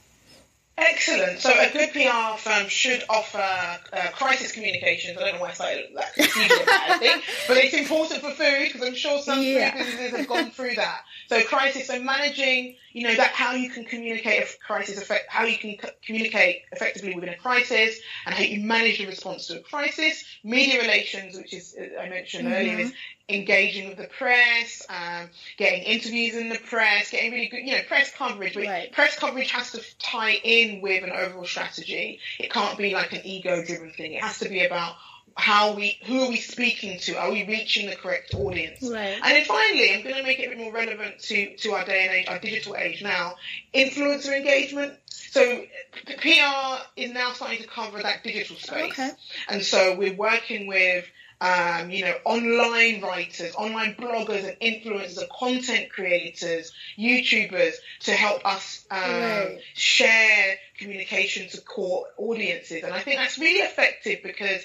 [0.79, 1.41] Excellent.
[1.41, 5.17] So a good PR firm should offer uh, crisis communications.
[5.17, 6.13] I don't know why I started that.
[6.19, 9.71] Usually a but it's important for food because I'm sure some Yeah.
[9.73, 11.01] food businesses have gone through that.
[11.29, 15.45] So crisis, so managing, you know, that how you can communicate a crisis effect, how
[15.45, 19.61] you can communicate effectively within a crisis, and how you manage the response to a
[19.61, 20.25] crisis.
[20.43, 22.95] Media relations, which is uh, I mentioned earlier, is
[23.29, 25.29] engaging with the press, um,
[25.59, 28.55] getting interviews in the press, getting really good, you know, press coverage.
[28.55, 28.91] But Right.
[28.93, 32.21] press coverage has to tie in with an overall strategy.
[32.39, 34.13] It can't be like an ego-driven thing.
[34.13, 34.95] It has to be about
[35.37, 37.15] how we, who are we speaking to?
[37.15, 38.83] Are we reaching the correct audience?
[38.83, 39.19] Right.
[39.23, 41.85] And then finally, I'm going to make it a bit more relevant to, to our
[41.85, 43.35] day and age, our digital age now,
[43.75, 44.95] influencer engagement.
[45.09, 45.65] So
[46.07, 48.93] PR is now starting to cover that digital space.
[48.93, 49.11] Okay.
[49.49, 51.05] And so we're working with,
[51.39, 58.47] um, you know, online writers, online bloggers and influencers and content creators, YouTubers to help
[58.47, 59.59] us um, Right.
[59.75, 62.83] share communication to core audiences.
[62.85, 64.63] And I think that's really effective because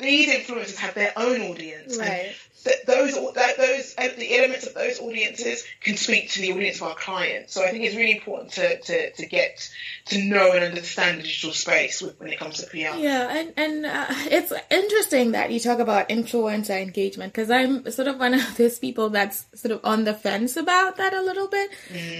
[0.00, 1.98] these influencers have their own audience.
[1.98, 2.32] and Right.
[2.64, 6.76] th- those that, those uh, the elements of those audiences can speak to the audience
[6.76, 7.52] of our clients.
[7.54, 9.68] So I think it's really important to, to, to get
[10.06, 12.76] to know and understand the digital space with, when it comes to PR.
[12.98, 18.08] Yeah, and and uh, it's interesting that you talk about influencer engagement because I'm sort
[18.08, 21.48] of one of those people that's sort of on the fence about that a little
[21.48, 21.70] bit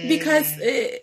[0.07, 0.97] because uh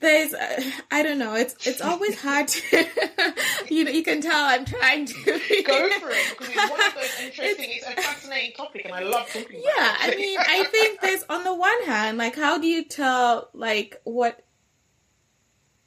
[0.00, 2.86] there's uh, I don't know it's it's always hard to
[3.70, 6.94] you know you can tell I'm trying to Go for it because it's one of
[6.94, 7.66] those interesting.
[7.70, 9.96] It's, a fascinating topic, and I love talking about yeah.
[10.00, 14.00] I mean I think there's on the one hand like how do you tell like
[14.04, 14.42] what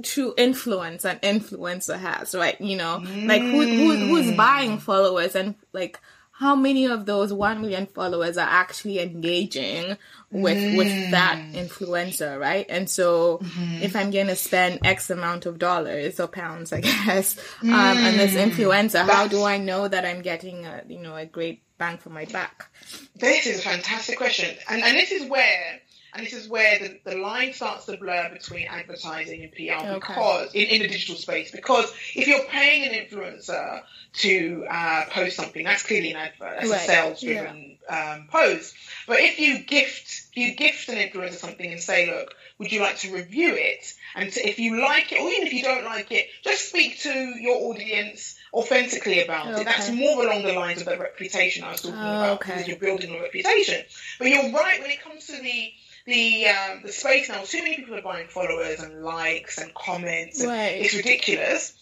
[0.03, 2.59] true influence an influencer has, right?
[2.61, 5.99] You know, like who, who who's buying followers and like
[6.31, 9.97] how many of those one million followers are actually engaging
[10.31, 11.53] with with that mm.
[11.53, 12.65] influencer, right?
[12.69, 13.81] And so mm-hmm.
[13.81, 18.33] if I'm gonna spend X amount of dollars or pounds, I guess, um, on this
[18.33, 18.51] mm.
[18.51, 22.09] influencer, how do I know that I'm getting a you know a great bang for
[22.09, 22.69] my buck?
[23.15, 25.81] This is a fantastic question, and and this is where.
[26.13, 29.95] And this is where the, the line starts to blur between advertising and PR Okay.
[29.99, 31.51] because in, in the digital space.
[31.51, 36.57] Because if you're paying an influencer to uh, post something, that's clearly an advert.
[36.59, 36.81] That's Right.
[36.81, 38.73] a sales driven um, post.
[39.07, 42.81] But if you gift if you gift an influencer something and say, look, would you
[42.81, 43.93] like to review it?
[44.15, 46.99] And to, if you like it, or even if you don't like it, just speak
[47.01, 49.61] to your audience authentically about Okay.
[49.61, 49.65] it.
[49.65, 52.53] That's more along the lines of the reputation I was talking Oh, about okay.
[52.53, 53.83] because you're building a reputation.
[54.17, 55.71] But you're right when it comes to the
[56.09, 57.43] the um, the space now.
[57.43, 60.41] Too many people are buying followers and likes and comments.
[60.41, 60.81] And Right.
[60.81, 61.73] It's ridiculous.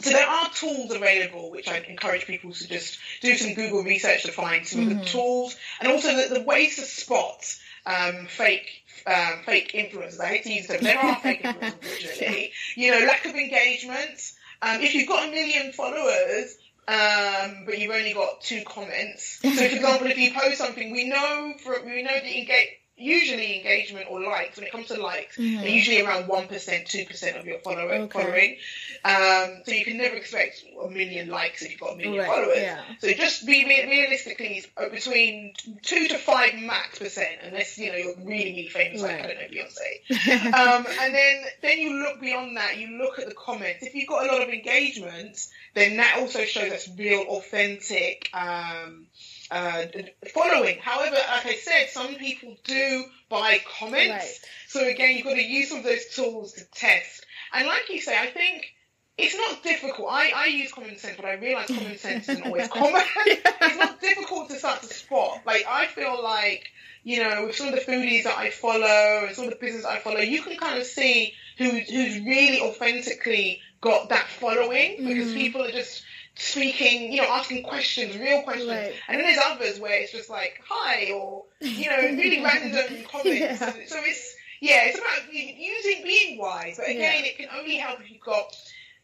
[0.00, 4.24] so there are tools available, which I encourage people to just do some Google research
[4.24, 4.92] to find some mm-hmm.
[4.92, 7.44] of the tools, and also the, the ways to spot
[7.86, 10.20] um, fake um, fake influencers.
[10.20, 10.78] I hate to use them.
[10.82, 12.52] There are fake influencers, unfortunately.
[12.76, 14.32] You know, lack of engagement.
[14.62, 19.38] Um, if you've got a million followers, um, but you've only got two comments.
[19.42, 23.56] So, for example, if you post something, we know for we know that engage usually
[23.56, 25.60] engagement or likes when it comes to likes mm-hmm.
[25.60, 28.22] they're usually around 1% 2% of your follower, okay.
[28.22, 28.56] following
[29.04, 32.28] um, so you can never expect a million likes if you've got a million right,
[32.28, 32.80] followers yeah.
[32.98, 38.16] so just be realistically uh, between 2 to 5 max percent unless you know you're
[38.18, 39.20] really really famous right.
[39.20, 43.18] like I don't know Beyonce um, and then then you look beyond that you look
[43.18, 45.38] at the comments if you've got a lot of engagement
[45.74, 49.06] then that also shows us real authentic um,
[49.50, 49.84] uh,
[50.32, 50.78] following.
[50.78, 54.10] However, like I said, some people do buy comments.
[54.10, 54.38] Right.
[54.68, 57.24] So again, you've got to use some of those tools to test.
[57.52, 58.72] And like you say, I think
[59.18, 60.08] it's not difficult.
[60.10, 63.02] I, I use common sense, but I realise common sense isn't always common.
[63.26, 65.40] it's not difficult to start to spot.
[65.46, 66.68] Like I feel like,
[67.02, 69.84] you know, with some of the foodies that I follow and some of the business
[69.84, 75.30] I follow, you can kind of see who who's really authentically got that following because
[75.30, 75.34] mm.
[75.34, 76.02] people are just
[76.36, 78.68] speaking, you know, asking questions, real questions.
[78.68, 78.94] Right.
[79.08, 83.40] And then there's others where it's just like, hi, or, you know, really random comments.
[83.40, 83.56] Yeah.
[83.86, 86.76] So it's, yeah, it's about using, being wise.
[86.78, 87.30] But again, yeah.
[87.30, 88.56] it can only help if you've got,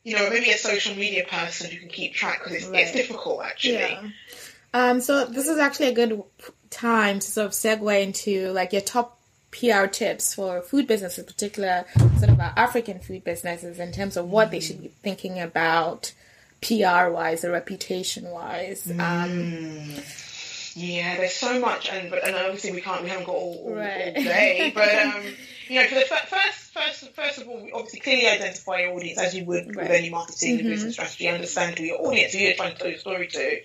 [0.04, 2.82] you know, maybe a social media person who can keep track because it's, right.
[2.82, 3.74] it's difficult actually.
[3.74, 4.08] Yeah.
[4.74, 6.22] Um, so this is actually a good
[6.70, 9.18] time to sort of segue into like your top
[9.50, 11.86] PR tips for food businesses, in particular
[12.18, 14.50] sort of our African food businesses in terms of what mm.
[14.52, 16.12] they should be thinking about
[16.66, 18.90] PR wise or reputation wise.
[18.90, 20.72] Um, mm.
[20.74, 23.74] yeah, there's so much, and but and obviously we can't, we haven't got all, all,
[23.74, 24.16] right.
[24.16, 24.72] all day.
[24.74, 25.22] But um,
[25.68, 29.18] you know, for the first, first, first of all, we obviously clearly identify your audience
[29.18, 29.88] as you would right.
[29.88, 30.68] with any marketing mm-hmm.
[30.68, 31.28] business strategy.
[31.28, 33.60] Understand who your audience, who you're trying to tell your story to.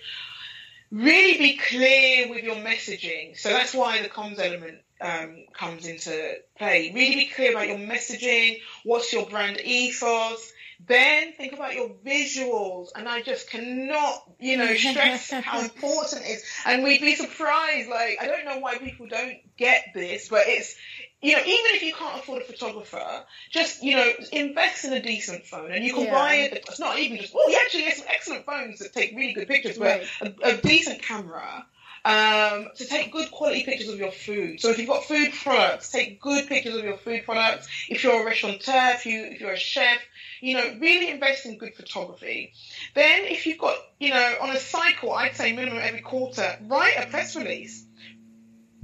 [0.90, 3.38] Really be clear with your messaging.
[3.38, 6.92] So that's why the comms element um, comes into play.
[6.94, 8.58] Really be clear about your messaging.
[8.84, 10.52] What's your brand ethos?
[10.86, 16.30] Then think about your visuals, and I just cannot, you know, stress how important it
[16.30, 16.44] is.
[16.66, 17.88] And we'd be surprised.
[17.88, 20.74] Like I don't know why people don't get this, but it's,
[21.20, 25.02] you know, even if you can't afford a photographer, just you know, invest in a
[25.02, 26.12] decent phone, and you can yeah.
[26.12, 26.64] buy it.
[26.68, 27.34] It's not even just.
[27.34, 30.34] Well, you actually have some excellent phones that take really good pictures, but right.
[30.42, 31.64] a, a decent camera
[32.04, 34.60] um, to take good quality pictures of your food.
[34.60, 37.68] So if you've got food products, take good pictures of your food products.
[37.88, 39.98] If you're a restaurateur, if you if you're a chef,
[40.42, 42.52] you know, really invest in good photography.
[42.94, 46.94] Then if you've got, you know, on a cycle, I'd say minimum every quarter, write
[46.98, 47.84] a press release.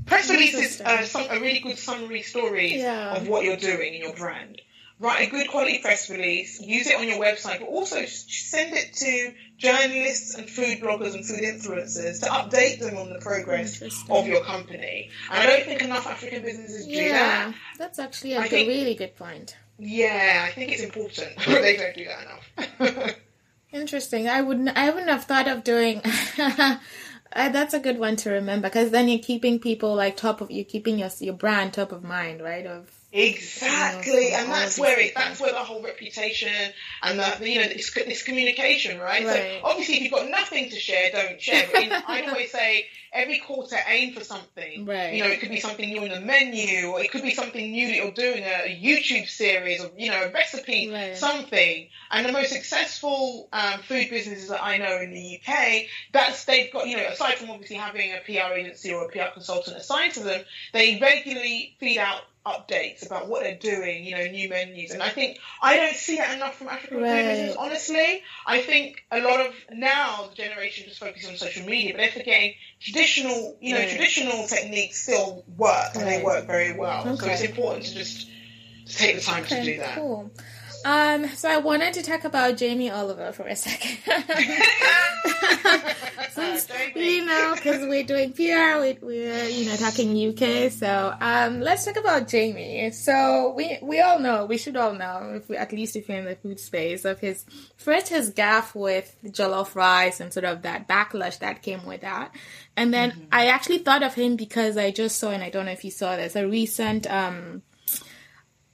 [0.06, 3.16] Press release is uh, some, a really good summary story yeah.
[3.16, 4.62] of what you're doing in your brand
[5.00, 8.92] write a good quality press release, use it on your website, but also send it
[8.94, 14.26] to journalists and food bloggers and food influencers to update them on the progress of
[14.26, 15.10] your company.
[15.30, 17.54] And I don't think enough African businesses do yeah, that.
[17.78, 19.56] That's actually a think, really good point.
[19.78, 23.14] Yeah, I think it's important, they don't do that enough.
[23.72, 24.28] Interesting.
[24.28, 24.76] I wouldn't.
[24.76, 26.00] I wouldn't have thought of doing.
[26.38, 26.78] uh,
[27.32, 30.64] that's a good one to remember because then you're keeping people like top of you're
[30.64, 32.66] keeping your your brand top of mind, right?
[32.66, 36.52] Of Exactly, and that's where it, that's where the whole reputation
[37.02, 39.24] and the you know this, this communication, right?
[39.24, 39.60] right?
[39.62, 41.64] So obviously, if you've got nothing to share, don't share.
[41.74, 44.84] In, I always say every quarter aim for something.
[44.84, 45.14] Right.
[45.14, 47.70] You know, it could be something new in the menu, or it could be something
[47.70, 51.16] new that you're doing a, a YouTube series, or you know, a recipe, right.
[51.16, 51.88] something.
[52.10, 56.70] And the most successful um, food businesses that I know in the UK, that's they've
[56.70, 60.12] got you know, aside from obviously having a PR agency or a PR consultant assigned
[60.12, 60.44] to them,
[60.74, 64.92] they regularly feed out updates about what they're doing, you know, new menus.
[64.92, 67.24] And I think I don't see that enough from African right.
[67.24, 68.22] businesses, honestly.
[68.46, 72.10] I think a lot of now the generation just focuses on social media, but they're
[72.10, 77.06] forgetting traditional, you know, traditional techniques still work and they work very well.
[77.08, 77.26] Okay.
[77.26, 78.28] So it's important to just
[78.86, 79.96] take the time okay, to do that.
[79.96, 80.30] Cool.
[80.84, 83.98] Um, so I wanted to talk about Jamie Oliver for a second.
[86.30, 90.70] Since, you know, because we're doing PR, we, we're, you know, talking UK.
[90.70, 92.90] So um, let's talk about Jamie.
[92.90, 96.18] So we we all know, we should all know, if we, at least if you're
[96.18, 97.44] in the food space, of his
[97.76, 102.34] first his gaffe with jollof rice and sort of that backlash that came with that.
[102.76, 103.24] And then mm-hmm.
[103.32, 105.90] I actually thought of him because I just saw, and I don't know if you
[105.90, 107.62] saw this, a recent um,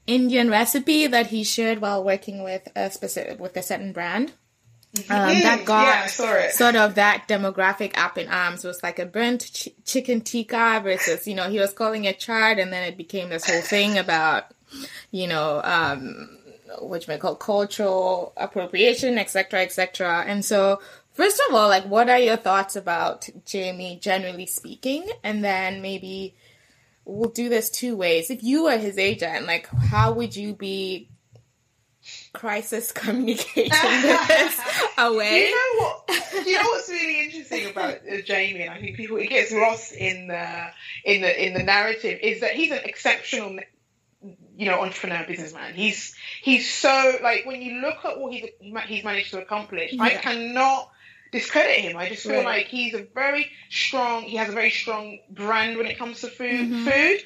[0.07, 4.33] Indian recipe that he shared while working with a specific with a certain brand.
[4.95, 5.13] Mm-hmm.
[5.13, 8.65] Um, that got yeah, sort of that demographic up in arms.
[8.65, 12.21] It was like a burnt ch- chicken tikka versus, you know, he was calling it
[12.21, 14.45] charred, and then it became this whole thing about,
[15.11, 16.39] you know, um,
[16.81, 20.25] which may call cultural appropriation, etc., etc.
[20.29, 20.81] And so,
[21.13, 25.09] first of all, like, what are your thoughts about Jamie, generally speaking?
[25.25, 26.35] And then maybe
[27.05, 28.31] we'll do this two ways.
[28.31, 31.09] If you were his agent, like, how would you be
[32.35, 34.61] crisis communication this
[34.99, 35.47] away?
[35.47, 36.47] You know what?
[36.47, 39.93] you know what's really interesting about uh, Jamie, and I think people it gets lost
[39.93, 40.67] in the
[41.05, 43.59] in the in the narrative is that he's an exceptional
[44.57, 48.49] you know entrepreneur businessman he's he's so like when you look at what he's
[48.87, 50.03] he's managed to accomplish yeah.
[50.03, 50.91] i cannot
[51.33, 52.45] discredit him i just feel right.
[52.45, 56.29] like he's a very strong he has a very strong brand when it comes to
[56.29, 56.85] food mm-hmm.
[56.85, 57.21] food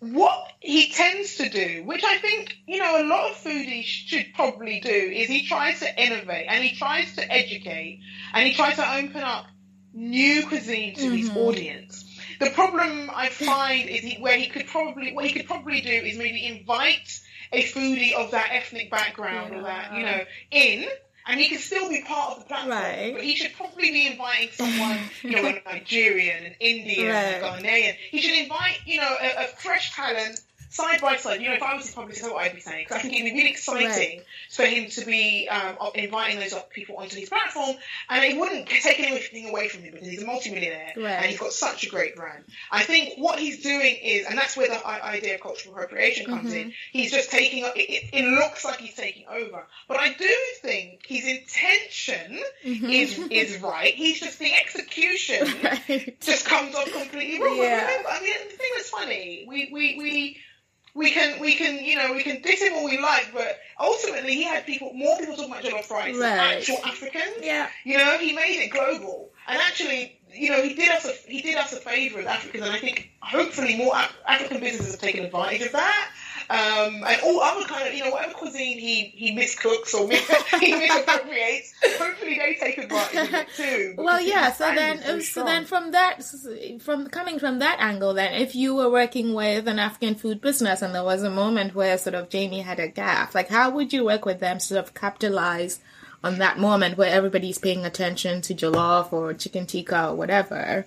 [0.00, 4.26] what he tends to do, which I think, you know, a lot of foodies should
[4.34, 8.00] probably do, is he tries to innovate and he tries to educate
[8.32, 9.46] and he tries to open up
[9.92, 11.16] new cuisine to mm-hmm.
[11.16, 12.04] his audience.
[12.38, 15.90] The problem I find is he, where he could probably what he could probably do
[15.90, 17.20] is maybe invite
[17.52, 19.58] a foodie of that ethnic background yeah.
[19.58, 20.20] or that you know
[20.52, 20.88] in
[21.28, 22.70] and he can still be part of the platform.
[22.70, 23.12] Right.
[23.14, 27.34] But he should probably be inviting someone, you know, a Nigerian, an Indian, right.
[27.34, 27.94] a Ghanaian.
[28.10, 31.62] He should invite, you know, a, a fresh talent side by side, you know, if
[31.62, 32.84] I was his publicist, that's what I'd be saying.
[32.84, 34.24] Because I think it'd be really exciting right.
[34.50, 37.76] for him to be um, inviting those people onto his platform,
[38.08, 41.04] and it wouldn't take anything away from him because he's a multimillionaire right.
[41.06, 42.44] and he's got such a great brand.
[42.70, 46.50] I think what he's doing is, and that's where the idea of cultural appropriation comes
[46.50, 46.68] mm-hmm.
[46.68, 46.74] in.
[46.92, 47.64] He's just taking.
[47.64, 52.90] It, it, looks like he's taking over, but I do think his intention mm-hmm.
[52.90, 53.94] is is right.
[53.94, 56.20] He's just the execution right.
[56.20, 57.56] just comes off completely wrong.
[57.56, 57.86] Yeah.
[57.86, 60.40] Remember, I mean, the thing that's funny, we we we
[60.98, 64.34] we can we can you know we can diss him all we like, but ultimately
[64.34, 66.18] he had people more people talking about jollof rice right.
[66.18, 67.36] than actual Africans.
[67.40, 71.30] Yeah, you know he made it global, and actually you know he did us a
[71.30, 73.94] he did us a favour as Africans, and I think hopefully more
[74.26, 76.10] African businesses have taken advantage of that
[76.50, 80.30] um, and all other kind of, you know, whatever cuisine he, he miscooks or mis-
[80.60, 83.94] he misappropriates, hopefully they take advantage of it too.
[83.98, 84.52] Well, yeah.
[84.52, 86.24] So then, so, so then from that,
[86.80, 90.80] from coming from that angle, then if you were working with an African food business
[90.80, 93.92] and there was a moment where sort of Jamie had a gap, like how would
[93.92, 95.80] you work with them to sort of capitalize?
[96.24, 100.84] on that moment where everybody's paying attention to jollof or chicken tikka or whatever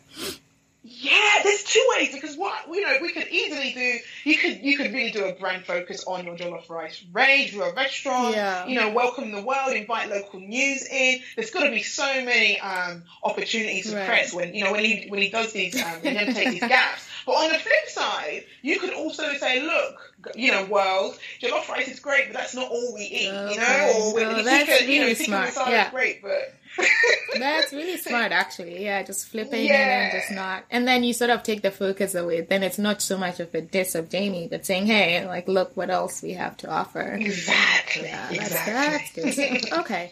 [1.01, 4.29] yeah, there's two ways because what you know we could easily do.
[4.29, 7.53] You could you could really do a brand focus on your jollof rice range.
[7.53, 8.35] You're a restaurant.
[8.35, 8.67] Yeah.
[8.67, 9.73] You know, welcome the world.
[9.73, 11.21] Invite local news in.
[11.35, 14.05] There's got to be so many um, opportunities for right.
[14.05, 16.59] press when you know when he when he does these um, he never takes these
[16.61, 17.07] gaps.
[17.25, 21.87] But on the flip side, you could also say, look, you know, world, jollof rice
[21.87, 23.29] is great, but that's not all we eat.
[23.29, 23.53] Okay.
[23.53, 25.53] You know, or oh, really you know, smart.
[25.55, 25.91] Yeah.
[25.91, 26.53] great, but
[27.39, 28.83] that's really smart, actually.
[28.83, 29.73] Yeah, just flipping yeah.
[29.73, 30.63] it and just not.
[30.69, 32.41] And then you sort of take the focus away.
[32.41, 35.75] Then it's not so much of a diss of Jamie, but saying, hey, like, look
[35.75, 37.01] what else we have to offer.
[37.01, 38.03] Exactly.
[38.03, 39.23] Yeah, that's, exactly.
[39.23, 39.79] that's good.
[39.79, 40.11] okay.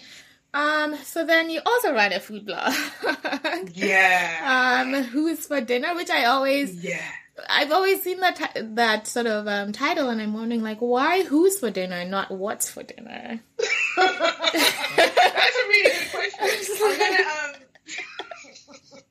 [0.54, 2.74] Um, so then you also write a food blog.
[3.74, 4.84] yeah.
[4.84, 7.02] Um, who's for dinner, which I always yeah.
[7.48, 11.60] I've always seen that that sort of um, title, and I'm wondering like why who's
[11.60, 13.40] for dinner, not what's for dinner.
[15.40, 16.76] That's a really good question.
[16.86, 17.70] I'm gonna, um...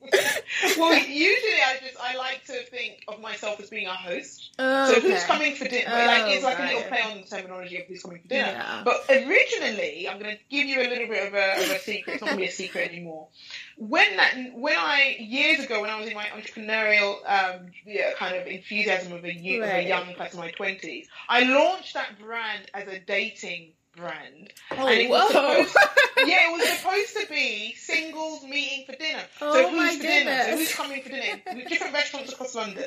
[0.78, 4.54] well, usually I just I like to think of myself as being a host.
[4.58, 5.10] Oh, so okay.
[5.10, 5.90] who's coming for dinner?
[5.90, 6.72] Oh, like it's like right.
[6.72, 8.48] a little play on the terminology of who's coming for dinner.
[8.48, 8.82] Yeah.
[8.84, 12.14] But originally, I'm going to give you a little bit of a, of a secret.
[12.14, 13.28] It's not really a secret anymore.
[13.76, 18.36] When that when I years ago when I was in my entrepreneurial um, yeah, kind
[18.36, 19.62] of enthusiasm of a, right.
[19.62, 24.52] of a young person in my twenties, I launched that brand as a dating brand.
[24.72, 25.76] Oh, and it was supposed,
[26.26, 29.22] yeah, it was supposed to be singles meeting for dinner.
[29.40, 30.24] Oh, so who's for goodness.
[30.24, 30.42] dinner?
[30.44, 31.68] So who's coming for dinner?
[31.68, 32.84] Different restaurants across London.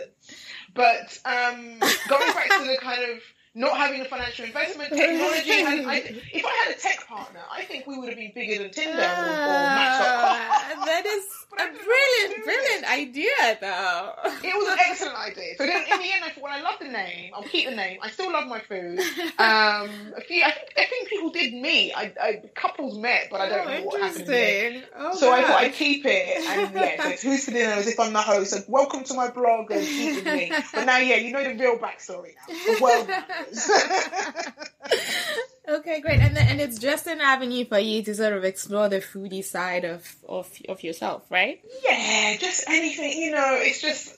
[0.73, 3.19] But um, going back to the kind of
[3.53, 5.51] not having a financial investment, technology.
[5.51, 5.97] and I,
[6.33, 9.01] if I had a tech partner, I think we would have been bigger than Tinder
[9.01, 10.85] uh, or, or Match.com.
[10.85, 14.13] That is a brilliant, brilliant idea, though.
[14.43, 15.55] It was an excellent idea.
[15.57, 17.31] So then, in the end, I thought, well, I love the name.
[17.33, 17.99] I'll keep the name.
[18.01, 18.99] I still love my food.
[19.37, 21.93] Um, a few, I, think, I think people did meet.
[21.93, 24.85] I, I, couples met, but I don't oh, know what happened.
[24.95, 25.43] Oh, so gosh.
[25.43, 26.47] I thought I'd keep it.
[26.47, 28.51] And yeah, so it's who's for dinner as if I'm the host.
[28.51, 30.51] So welcome to my blog and eat with me.
[30.73, 32.55] But now, yeah, you know the real backstory now.
[32.55, 33.09] The world
[35.69, 36.19] okay, great.
[36.19, 39.85] And and it's just an avenue for you to sort of explore the foodie side
[39.85, 41.61] of of, of yourself, right?
[41.83, 43.21] Yeah, just anything.
[43.21, 44.15] You know, it's just.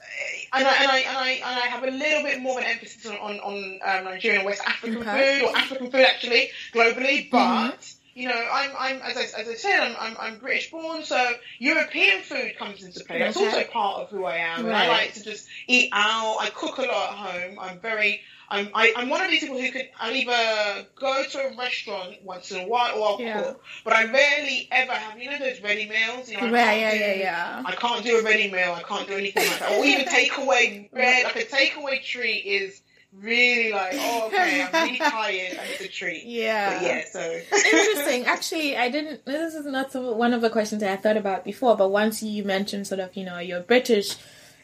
[0.55, 2.69] And I, and, I, and, I, and I have a little bit more of an
[2.69, 5.39] emphasis on, on, on um, Nigerian West African okay.
[5.39, 7.76] food, or African food actually, globally, but mm-hmm
[8.15, 11.34] you know, I'm, I'm as I, as I said, I'm, I'm, I'm British born, so
[11.57, 13.19] European food comes into play.
[13.19, 13.45] That's Okay.
[13.45, 14.65] also part of who I am.
[14.65, 16.38] And I like to just eat out.
[16.39, 17.59] I cook a lot at home.
[17.59, 18.21] I'm very,
[18.54, 22.16] I'm, I, I'm one of these people who can I'll either go to a restaurant
[22.24, 23.41] once in a while or I'll Yeah.
[23.41, 26.30] cook, but I rarely ever have, you know, those ready meals.
[26.30, 27.64] You know, I Right, yeah, do- yeah, yeah.
[27.66, 28.74] I can't do a ready meal.
[28.78, 29.72] I can't do anything like that.
[29.78, 31.24] Or even takeaway bread.
[31.26, 32.82] Like a takeaway treat is
[33.12, 35.58] really like, oh, okay, I'm really tired.
[35.60, 36.24] I need a treat.
[36.26, 36.74] Yeah.
[36.80, 37.41] But yeah, so.
[37.56, 38.26] Interesting.
[38.26, 39.26] Actually, I didn't.
[39.26, 42.43] This is not one of the questions that I thought about before, but once you
[42.43, 44.16] mentioned sort of, you know, your British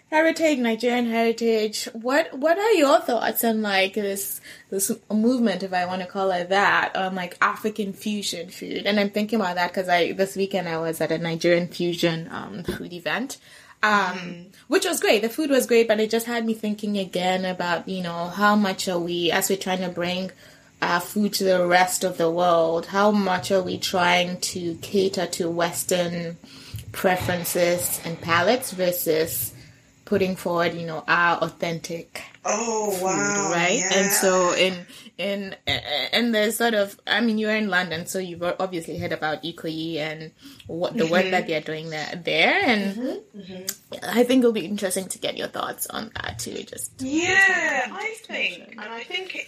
[0.09, 5.85] heritage, Nigerian heritage, what what are your thoughts on like this this movement, if I
[5.85, 8.85] want to call it that, on like African fusion food?
[8.85, 12.27] And I'm thinking about that because I this weekend I was at a Nigerian fusion
[12.31, 13.37] um, food event.
[13.81, 15.21] Um, which was great.
[15.21, 18.57] The food was great, but it just had me thinking again about, you know, how
[18.57, 20.31] much are we, as we're trying to bring
[20.81, 25.27] uh, food to the rest of the world, how much are we trying to cater
[25.27, 26.35] to Western
[26.91, 29.53] preferences and palates versus
[30.09, 33.51] putting forward, you know, our authentic Oh, wow.
[33.51, 33.77] right?
[33.79, 33.99] yeah.
[33.99, 34.73] And so in
[35.19, 39.43] in and there's sort of I mean you're in London, so you've obviously heard about
[39.43, 40.31] Ikoyi and
[40.65, 41.47] what the work that mm-hmm.
[41.47, 43.39] they're doing there there, and mm-hmm.
[43.39, 43.97] Mm-hmm.
[44.03, 46.63] I think it'll be interesting to get your thoughts on that too.
[46.63, 49.45] Just Yeah, I think, and I think it,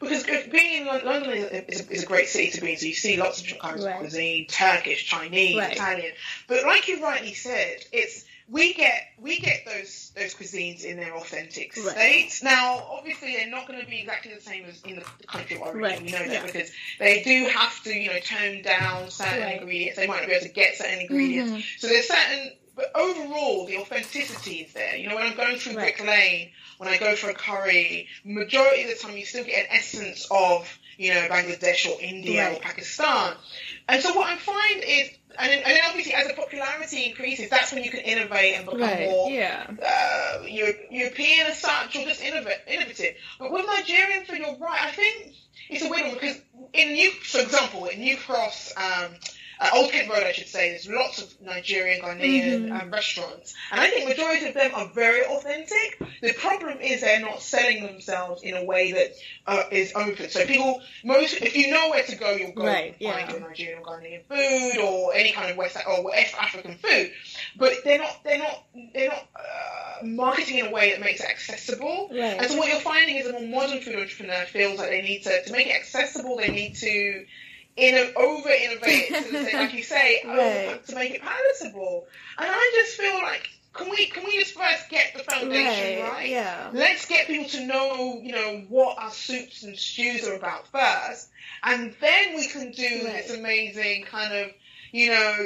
[0.00, 2.86] because being in London is a, is, is a great city to be in, so
[2.86, 3.94] you see lots of different kinds Right.
[3.94, 5.72] of cuisine, Turkish, Chinese, Right.
[5.72, 6.12] Italian.
[6.48, 11.14] But like you rightly said, it's we get we get those those cuisines in their
[11.16, 11.86] authentic Right.
[11.92, 12.42] states.
[12.42, 15.56] Now, obviously, they're not going to be exactly the same as in the, the country
[15.56, 15.80] of origin.
[15.80, 16.42] Right, We know that yeah.
[16.46, 19.60] because they do have to, you know, tone down certain Right.
[19.60, 19.96] ingredients.
[19.98, 21.52] They might not be able to get certain ingredients.
[21.52, 21.64] Mhm.
[21.78, 24.96] So there's certain, but overall, the authenticity is there.
[24.96, 25.96] You know, when I'm going through Right.
[25.96, 29.70] Brick Lane, when I go for a curry, majority of the time you still get
[29.70, 30.68] an essence of,
[30.98, 33.34] you know, Bangladesh or India or Pakistan.
[33.88, 37.50] And so what I find is, and then, and then obviously as the popularity increases,
[37.50, 42.04] that's when you can innovate and become more yeah, uh, Euro- European as such, or
[42.04, 43.16] just innov- innovative.
[43.38, 44.80] But with Nigerian food, you're right.
[44.80, 45.34] I think
[45.68, 46.40] it's a weird one because
[46.72, 49.10] in New, for example, in New Cross, um,
[49.60, 52.82] uh, Old Kent Road, I should say, there's lots of Nigerian, Ghanaian Mhm.
[52.82, 55.98] um, restaurants, and I think the majority of them are very authentic.
[56.20, 59.14] The problem is they're not selling themselves in a way that
[59.46, 60.28] uh, is open.
[60.30, 63.40] So people, most, if you know where to go, you'll go Right, and find your
[63.40, 67.12] Nigerian, or Ghanaian food, or any kind of West or West African food
[67.56, 71.28] but they're not they're not they're not uh, marketing in a way that makes it
[71.28, 72.08] accessible.
[72.10, 72.38] Right.
[72.38, 75.22] And so what you're finding is a more modern food entrepreneur feels like they need
[75.22, 76.36] to to make it accessible.
[76.36, 77.24] They need to
[77.76, 80.80] in an over innovate to say, like you say Right.
[80.80, 82.06] Oh, to make it palatable.
[82.38, 86.10] And I just feel like can we can we just first get the foundation right,
[86.10, 86.30] right?
[86.30, 90.68] yeah, Let's get people to know, you know, what our soups and stews are about
[90.68, 91.28] first,
[91.62, 93.26] and then we can do Right.
[93.26, 94.50] this amazing kind of,
[94.92, 95.36] you know,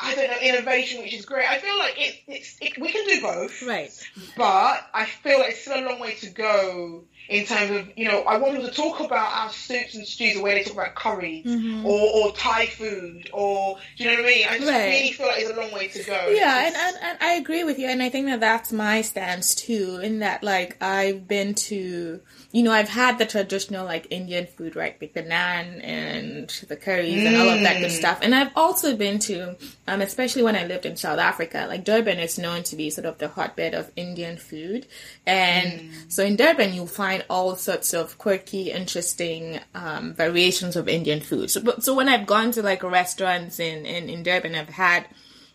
[0.00, 1.48] I don't know, innovation, which is great.
[1.48, 3.90] I feel like it, it's it, we can do both, right,
[4.36, 8.06] but I feel like it's still a long way to go in terms of, you
[8.06, 10.74] know, I want people to talk about our soups and stews the way they talk
[10.74, 11.84] about curries Mhm.
[11.84, 14.46] or, or Thai food, or do you know what I mean?
[14.48, 14.86] I just Right.
[14.88, 16.28] really feel like it's a long way to go.
[16.36, 19.54] yeah, and, and and I agree with you, and I think that that's my stance
[19.54, 20.00] too.
[20.02, 22.20] In that, like, I've been to,
[22.54, 26.76] you know, I've had the traditional like Indian food, right, like the naan and the
[26.76, 28.00] curries and all of that good Mm.
[28.02, 28.18] stuff.
[28.22, 29.56] And I've also been to,
[29.88, 33.06] um, especially when I lived in South Africa, like Durban is known to be sort
[33.06, 34.86] of the hotbed of Indian food,
[35.26, 36.12] and Mm.
[36.14, 41.50] so in Durban you'll find all sorts of quirky, interesting um, variations of Indian food.
[41.50, 45.06] So, but, so when I've gone to like restaurants in in, in Durban, I've had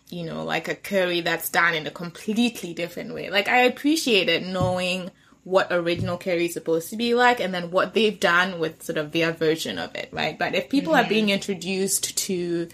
[0.10, 3.30] you know, like a curry that's done in a completely different way.
[3.30, 5.12] Like I appreciate it knowing
[5.44, 8.98] what original curry is supposed to be like and then what they've done with sort
[8.98, 10.38] of their version of it, right?
[10.38, 12.68] But if people are being introduced to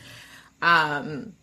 [0.61, 1.33] um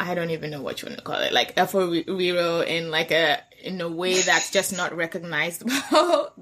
[0.00, 3.38] I don't even know what you want to call it, like Afro in like a
[3.62, 5.72] in a way that's just not recognizable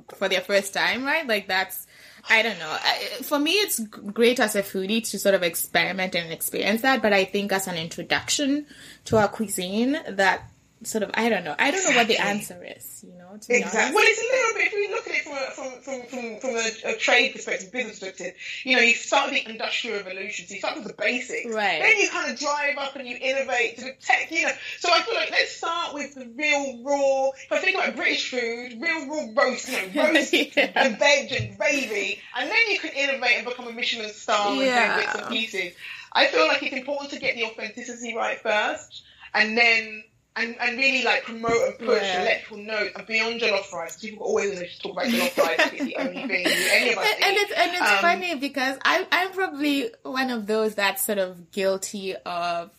[0.14, 1.26] for their first time, right?
[1.26, 1.86] Like that's
[2.28, 2.76] I don't know.
[3.22, 7.12] For me, it's great as a foodie to sort of experiment and experience that, but
[7.12, 8.66] I think as an introduction
[9.07, 10.49] to our cuisine, that
[10.85, 11.55] sort of I don't know.
[11.59, 13.05] I don't know what the answer is.
[13.07, 13.62] You know, Exactly.
[13.62, 13.95] honest.
[13.95, 14.66] Well, it's a little bit.
[14.66, 17.99] If we look at it from a, from from from, a, a trade perspective, business
[17.99, 21.53] perspective, you know, you start with the industrial revolution, so you start with the basics,
[21.53, 21.80] Right.
[21.80, 24.53] Then you kind of drive up and you innovate to the tech, you know.
[24.78, 27.30] So I feel like let's start with the real raw.
[27.30, 30.70] If I think about British food, real raw roast, you know, roast Yeah.
[30.74, 34.61] and veg and gravy, and then you can innovate and become a Michelin star and
[34.61, 34.97] Yeah.
[34.97, 35.74] do bits and pieces.
[36.12, 39.03] I feel like it's important to get the authenticity right first,
[39.33, 40.05] and then
[40.37, 42.16] and, and really like promote and push Yeah.
[42.16, 43.97] and let people know and beyond jollof rice.
[44.01, 45.70] People always want to talk about jollof rice.
[45.74, 48.78] It's the only thing any of us and, and it's and it's Um, funny because
[48.85, 52.70] I I'm probably one of those that's sort of guilty of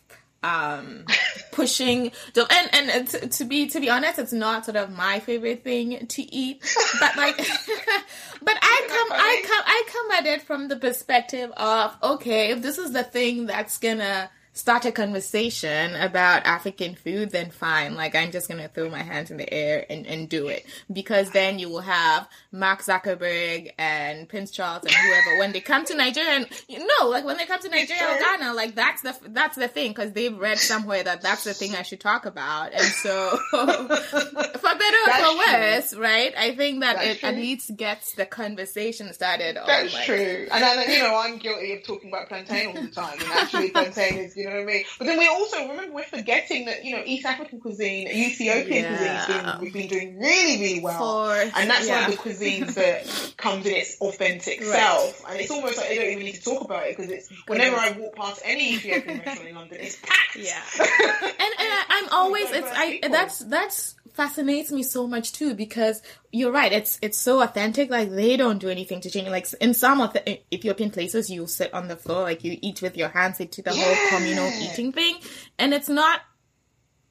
[0.45, 1.05] um
[1.53, 5.21] pushing and and and to, to be to be honest it's not sort of my
[5.21, 6.61] favorite thing to eat
[6.99, 7.37] but like
[8.41, 12.61] but i come i come i come at it from the perspective of okay if
[12.61, 17.95] this is the thing that's gonna start a conversation about African food, then fine.
[17.95, 20.65] Like I'm just gonna throw my hands in the air and, and do it.
[20.91, 25.85] Because then you will have Mark Zuckerberg and Prince Charles and whoever when they come
[25.85, 28.19] to Nigeria and you know, like when they come to Nigeria or.
[28.19, 31.75] Ghana, like that's the that's the thing because they've read somewhere that that's the thing
[31.75, 32.73] I should talk about.
[32.73, 36.33] And so for better or for worse, right?
[36.37, 39.57] I think that That's it at least gets the conversation started.
[39.57, 40.47] on, That's like, true.
[40.51, 43.17] And then, you know, I'm guilty of talking about plantain all the time.
[43.19, 44.83] And actually, plantain is, you know what I mean?
[44.99, 48.89] But then we also, remember, we're forgetting that, you know, East African cuisine, Ethiopian Yeah.
[48.89, 50.97] cuisine has been, we've been doing really, really well.
[50.99, 52.01] For and that's yeah.
[52.01, 54.69] one of the cuisines that comes in its authentic Right.
[54.69, 55.23] self.
[55.29, 57.77] And it's almost like they don't even need to talk about it because it's whenever
[57.77, 60.35] I walk past any Ethiopian restaurant in London, it's packed.
[60.35, 60.61] Yeah.
[60.79, 63.11] and, and I, I'm always it's I People.
[63.11, 66.01] that's that's fascinates me so much too because
[66.31, 69.73] you're right it's it's so authentic like they don't do anything to change like in
[69.73, 73.09] some of the Ethiopian places you sit on the floor like you eat with your
[73.09, 75.15] hands they do the whole communal eating thing
[75.57, 76.21] and it's not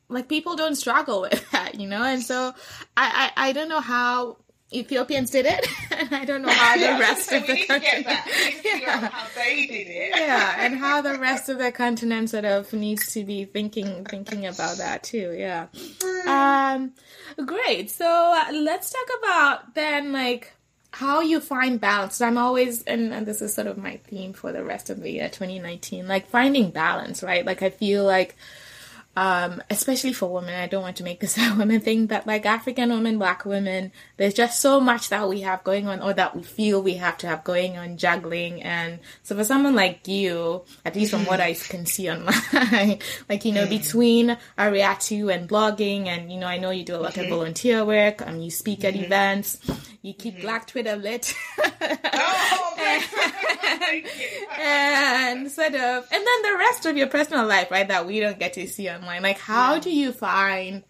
[0.09, 2.53] like people don't struggle with that you know and so
[2.97, 4.39] I I, I don't know how
[4.75, 8.05] Ethiopians did it and I don't know how the rest so of the country get
[8.05, 8.27] that.
[8.27, 10.13] We need to figure Yeah how they did it.
[10.17, 14.47] yeah, and how the rest of the continent sort of needs to be thinking thinking
[14.47, 15.35] about that too.
[15.37, 15.67] Yeah.
[16.27, 16.93] Um,
[17.45, 17.91] great.
[17.91, 20.53] So uh, let's talk about then like
[20.93, 22.21] how you find balance.
[22.21, 25.11] I'm always and, and this is sort of my theme for the rest of the
[25.11, 27.45] year 2019, like finding balance, right?
[27.45, 28.37] Like I feel like
[29.17, 30.55] um, especially for women.
[30.55, 33.93] I don't want to make this a women thing, but like African women, black women,
[34.17, 37.19] there's just so much that we have going on or that we feel we have
[37.19, 38.63] to have going on juggling.
[38.63, 42.99] And so for someone like you, at least from what I can see online,
[43.29, 46.99] like, you know, between Ariatu and blogging and, you know, I know you do a
[46.99, 49.59] lot of volunteer work, um, you speak at events,
[50.01, 51.35] you keep Black Twitter lit.
[51.59, 54.07] Oh, thank
[54.59, 58.39] and sort of and then the rest of your personal life right that we don't
[58.39, 60.83] get to see like how do you find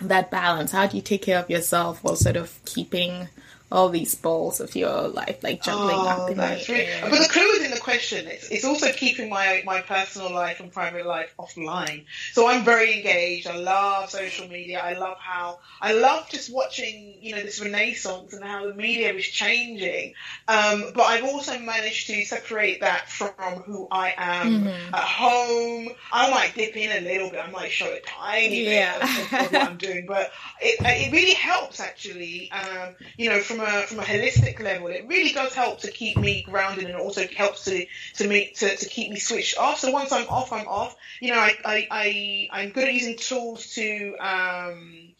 [0.00, 0.72] that balance?
[0.72, 3.28] How do you take care of yourself while sort of keeping
[3.72, 7.00] all these balls of your life like juggling up in that's the air?
[7.02, 8.26] but the clue is in the question.
[8.26, 12.04] It's, it's also keeping my, my personal life and private life offline.
[12.32, 13.46] So I'm very engaged.
[13.46, 14.80] I love social media.
[14.80, 19.12] I love how I love just watching you know this renaissance and how the media
[19.12, 20.14] is changing.
[20.48, 23.30] Um, but I've also managed to separate that from
[23.64, 24.94] who I am Mm-hmm.
[24.94, 25.88] at home.
[26.12, 27.40] I might dip in a little bit.
[27.46, 28.98] I might show a tiny Yeah.
[28.98, 32.50] bit of, of what I'm doing, but it, it really helps actually.
[32.50, 36.16] Um, you know, from a from a holistic level, it really does help to keep
[36.16, 39.78] me grounded and also helps to to me to, to keep me switched off.
[39.78, 40.96] So once I'm off, I'm off.
[41.20, 45.12] You know, I I, I I'm good at using tools to um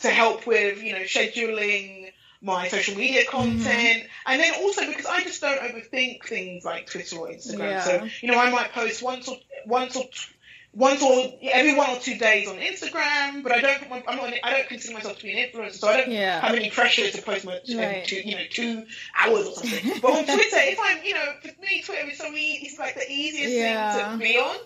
[0.00, 5.22] to help with you know scheduling my social media content and then also because I
[5.22, 7.82] just don't overthink things like Twitter or Instagram Yeah.
[7.82, 9.36] so you know I might post once or
[9.66, 10.04] once or
[10.78, 13.82] once or every one or two days on Instagram, but I don't.
[14.06, 14.32] I'm not.
[14.44, 16.40] I don't consider myself to be an influencer, so I don't Yeah.
[16.40, 18.04] have any pressure to post my Right.
[18.06, 18.86] two, you know, two
[19.18, 19.92] hours or something.
[20.00, 22.66] But on Twitter, if I'm, you know, for me, Twitter is so easy.
[22.66, 23.92] It's like the easiest Yeah.
[23.92, 24.56] thing to be on.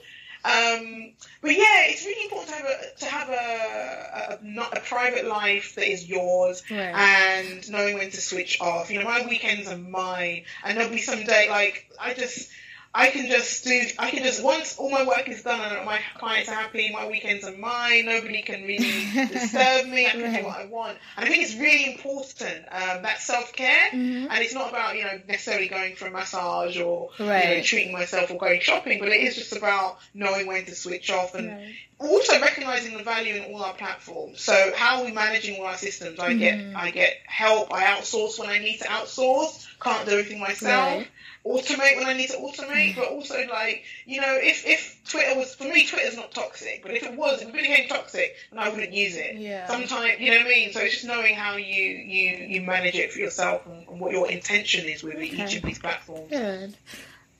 [0.44, 4.80] Um, but yeah, it's really important to have a to have a, a, not a
[4.80, 6.94] private life that is yours Right.
[6.94, 8.90] and knowing when to switch off.
[8.90, 12.50] You know, my weekends are mine, and there'll be some day like I just.
[12.94, 13.80] I can just do.
[13.98, 16.90] I can just once all my work is done and my clients are happy.
[16.92, 18.04] My weekends are mine.
[18.04, 20.06] Nobody can really disturb me.
[20.06, 20.40] I can Right.
[20.42, 20.98] do what I want.
[21.16, 23.88] And I think it's really important um, that self care.
[23.92, 24.28] Mhm.
[24.30, 27.24] And it's not about you know necessarily going for a massage or you
[27.56, 31.10] know, treating myself or going shopping, but it is just about knowing when to switch
[31.10, 31.74] off and Right.
[31.98, 34.42] also recognizing the value in all our platforms.
[34.42, 36.18] So how are we managing all our systems?
[36.20, 36.76] I get Mhm.
[36.76, 37.72] I get help.
[37.72, 39.66] I outsource when I need to outsource.
[39.82, 40.98] Can't do everything myself.
[40.98, 41.08] Right.
[41.44, 45.54] Automate when I need to automate, but also like you know, if if Twitter was
[45.54, 46.82] for me, Twitter's not toxic.
[46.82, 49.36] But if it was, if it became toxic, then I wouldn't use it.
[49.36, 49.66] Yeah.
[49.66, 50.72] Sometimes you know what I mean.
[50.72, 54.12] So it's just knowing how you you you manage it for yourself and, and what
[54.12, 56.30] your intention is with each of these platforms.
[56.30, 56.76] Good.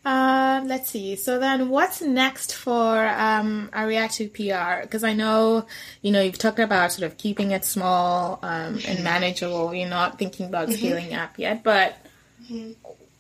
[0.05, 1.15] Um, let's see.
[1.15, 4.83] So then, what's next for um, Ariatu PR?
[4.83, 5.67] Because I know,
[6.01, 9.73] you know, you've talked about sort of keeping it small um, and manageable.
[9.73, 11.97] You're not thinking about scaling up yet, but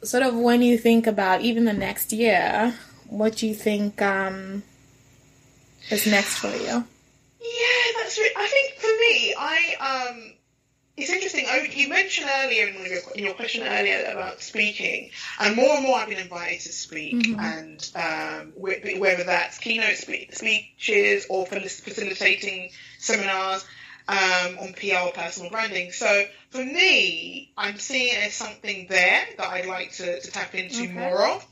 [0.02, 2.74] sort of when you think about even the next year,
[3.06, 4.62] what do you think um,
[5.90, 6.84] is next for you?
[7.40, 8.18] Yeah, that's.
[8.18, 10.32] Re- I think for me, I um,
[10.96, 11.46] it's interesting.
[11.48, 15.10] I, you mentioned earlier in, your, in your question earlier about speaking,
[15.40, 17.40] and more and more I've been invited to speak, mm-hmm.
[17.40, 23.64] and um, whether that's keynote spe- speeches or facilitating seminars
[24.08, 25.92] um, on PR personal branding.
[25.92, 30.54] So for me, I'm seeing it as something there that I'd like to, to tap
[30.54, 30.92] into okay.
[30.92, 31.46] more of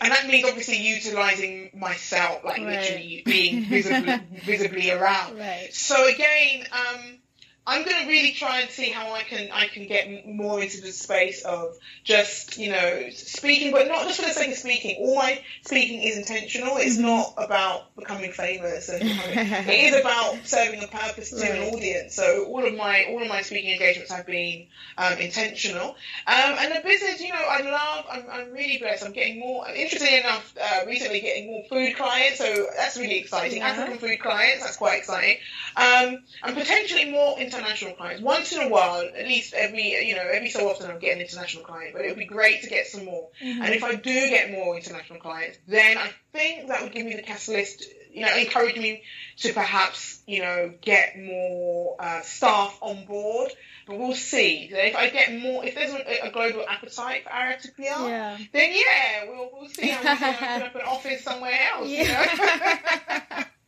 [0.00, 2.80] and that means obviously utilizing myself, like right.
[2.80, 5.38] literally being visibly, visibly around.
[5.38, 5.68] Right.
[5.72, 7.18] So again, um,
[7.66, 10.80] I'm going to really try and see how I can I can get more into
[10.80, 14.96] the space of just you know speaking, but not just for the sake of speaking.
[14.98, 16.78] All my speaking is intentional.
[16.78, 17.06] It's mm-hmm.
[17.06, 19.38] not about becoming famous, and becoming,
[19.68, 21.50] it is about serving a purpose to right.
[21.50, 22.14] an audience.
[22.14, 25.90] So all of my all of my speaking engagements have been um, intentional.
[26.26, 28.06] Um, and the business, you know, I love.
[28.10, 29.04] I'm, I'm really blessed.
[29.04, 29.68] I'm getting more.
[29.68, 33.58] Interesting enough, uh, recently getting more food clients, so that's really exciting.
[33.58, 33.68] Yeah.
[33.68, 35.36] African food clients, that's quite exciting.
[35.76, 38.22] Um, and potentially more international clients.
[38.22, 41.64] Once in a while, at least every you know every so often, I'm getting international
[41.64, 43.28] client, but it would be great to get some more.
[43.42, 43.62] Mm-hmm.
[43.62, 47.14] And if I do get more international clients, then I think that would give me
[47.14, 49.02] the catalyst, you know, encourage me
[49.38, 53.52] to perhaps you know get more uh, staff on board.
[53.86, 54.68] But we'll see.
[54.70, 58.38] If I get more, if there's a, a global appetite for Ariatu PR, yeah.
[58.52, 61.88] then yeah, we'll, we'll see how we can open up an office somewhere else.
[61.88, 62.32] Yeah.
[62.32, 63.44] You know?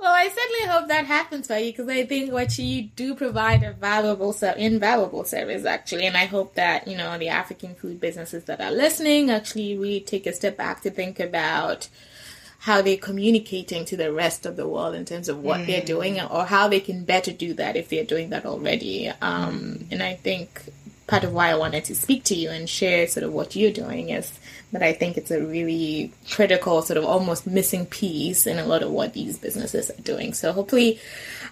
[0.00, 3.62] well, I certainly hope that happens for you because I think what you do provide
[3.62, 8.44] a valuable, invaluable service actually, and I hope that you know the African food businesses
[8.44, 11.88] that are listening actually really take a step back to think about
[12.60, 15.66] how they're communicating to the rest of the world in terms of what mm.
[15.66, 19.08] they're doing or how they can better do that if they're doing that already.
[19.08, 20.68] Um, and I think
[21.06, 23.72] part of why I wanted to speak to you and share sort of what you're
[23.72, 24.38] doing is
[24.72, 28.82] that I think it's a really critical, sort of almost missing piece in a lot
[28.82, 30.32] of what these businesses are doing.
[30.32, 31.00] So hopefully,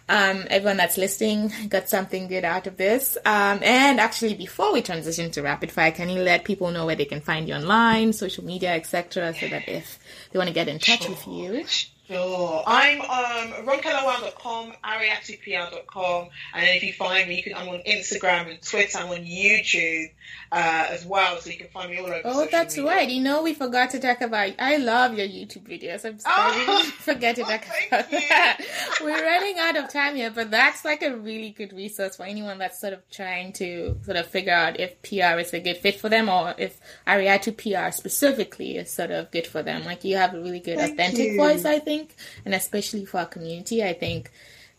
[0.08, 3.16] um, everyone that's listening got something good out of this.
[3.24, 6.96] Um, and actually, before we transition to rapid fire, can you let people know where
[6.96, 9.98] they can find you online, social media, etc., so that if
[10.30, 11.10] they want to get in touch sure.
[11.10, 11.64] with you?
[12.08, 12.62] Sure.
[12.66, 17.52] I'm um, ronkelawal.com, ariatupr.com, and then if you find me, you can.
[17.52, 18.96] I'm on Instagram and Twitter.
[18.96, 20.10] I'm on YouTube
[20.50, 22.22] uh, as well, so you can find me all over.
[22.24, 22.90] Oh, that's media.
[22.90, 23.10] right.
[23.10, 24.52] You know, we forgot to talk about.
[24.58, 26.06] I love your YouTube videos.
[26.06, 28.64] I'm sorry, oh, we forget to talk oh, about that.
[29.02, 32.56] We're running out of time here, but that's like a really good resource for anyone
[32.56, 36.00] that's sort of trying to sort of figure out if PR is a good fit
[36.00, 39.84] for them, or if Ariatu PR specifically is sort of good for them.
[39.84, 41.36] Like you have a really good Thank authentic you.
[41.36, 44.30] voice, I think think, and especially for our community, I think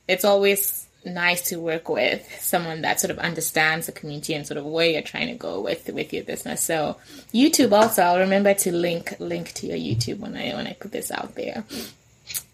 [0.07, 4.57] it's always nice to work with someone that sort of understands the community and sort
[4.57, 6.61] of where you're trying to go with with your business.
[6.61, 6.97] So
[7.34, 10.91] YouTube also, I'll remember to link link to your YouTube when I when I put
[10.91, 11.63] this out there.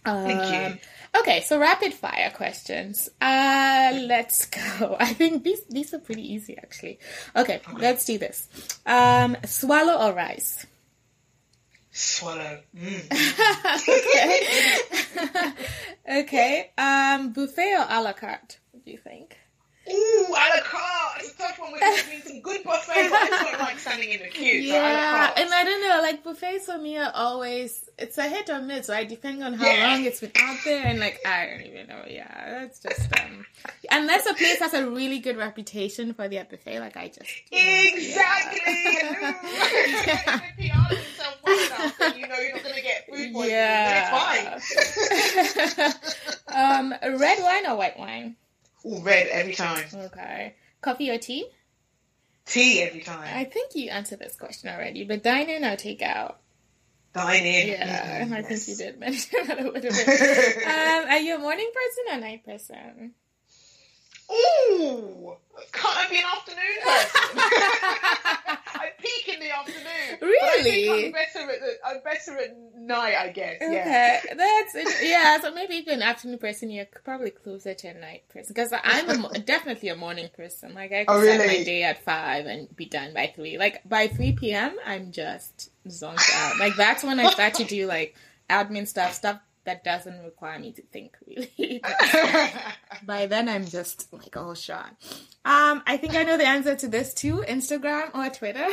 [0.05, 0.67] Um, Thank you.
[0.67, 3.09] Um, okay, so rapid fire questions.
[3.19, 4.45] Uh, let's
[4.79, 4.95] go.
[4.99, 6.99] I think these these are pretty easy actually.
[7.35, 8.47] Okay, let's do this.
[8.85, 10.65] Um, swallow or rise?
[11.97, 12.59] Swallow.
[12.75, 13.09] Mm.
[16.09, 16.19] okay.
[16.19, 16.71] okay.
[16.77, 18.59] Um, buffet or a la carte?
[18.71, 19.37] What do you think?
[19.91, 21.19] Ooh, a la carte.
[21.19, 21.73] It's a tough one.
[21.73, 22.89] We've been some good buffets.
[23.13, 24.59] I just don't like standing in the queue.
[24.59, 26.01] Yeah, so and I don't know.
[26.01, 29.07] Like buffets for me are always it's a hit or miss, right?
[29.07, 29.91] Depending on how yeah.
[29.91, 32.03] long it's been out there, and like I don't even know.
[32.07, 33.45] Yeah, that's just um.
[33.91, 38.61] Unless a place has a really good reputation for their buffet, like I just exactly.
[40.57, 40.91] Yeah.
[42.15, 43.51] you know you're not gonna get food poisoning.
[43.51, 45.93] Yeah, it's
[46.47, 46.55] fine.
[46.55, 48.35] um, red wine or white wine?
[48.85, 49.85] Ooh, red every time.
[49.93, 50.55] Okay.
[50.81, 51.47] Coffee or tea?
[52.45, 53.27] Tea every time.
[53.33, 56.39] I think you answered this question already, but dine in or take out?
[57.13, 57.67] Dine in.
[57.69, 58.33] Yeah, mm-hmm.
[58.33, 58.65] I yes.
[58.65, 59.87] think you did mention that a little bit.
[60.67, 63.13] um, are you a morning person or night person?
[64.31, 65.35] Ooh,
[65.71, 67.39] can't I be an afternoon person?
[68.75, 70.19] I peak in the afternoon.
[70.21, 71.05] Really?
[71.05, 73.61] I'm better at the, I'm better at night, I guess.
[73.61, 74.21] Okay, yeah.
[74.35, 75.07] that's it.
[75.07, 75.39] yeah.
[75.39, 78.53] So maybe if you're an afternoon person, you're probably closer to a night person.
[78.53, 80.73] Because I'm a, definitely a morning person.
[80.73, 81.35] Like I oh, can oh, really?
[81.35, 83.57] start my day at five and be done by three.
[83.57, 86.59] Like by three p.m., I'm just zonked out.
[86.59, 88.15] Like that's when I start to do like
[88.49, 91.81] admin stuff, stuff that doesn't require me to think really.
[93.05, 94.95] By then, I'm just like all shot.
[95.43, 98.67] Um, I think I know the answer to this too: Instagram or Twitter.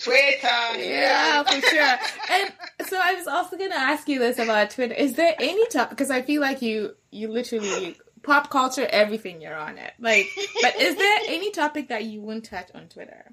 [0.00, 1.98] Twitter, yeah, for sure.
[2.30, 2.52] And
[2.88, 4.94] so I was also gonna ask you this about Twitter.
[4.94, 5.90] Is there any topic?
[5.90, 9.92] Because I feel like you you literally pop culture everything you're on it.
[9.98, 10.26] Like,
[10.62, 13.32] but is there any topic that you wouldn't touch on Twitter?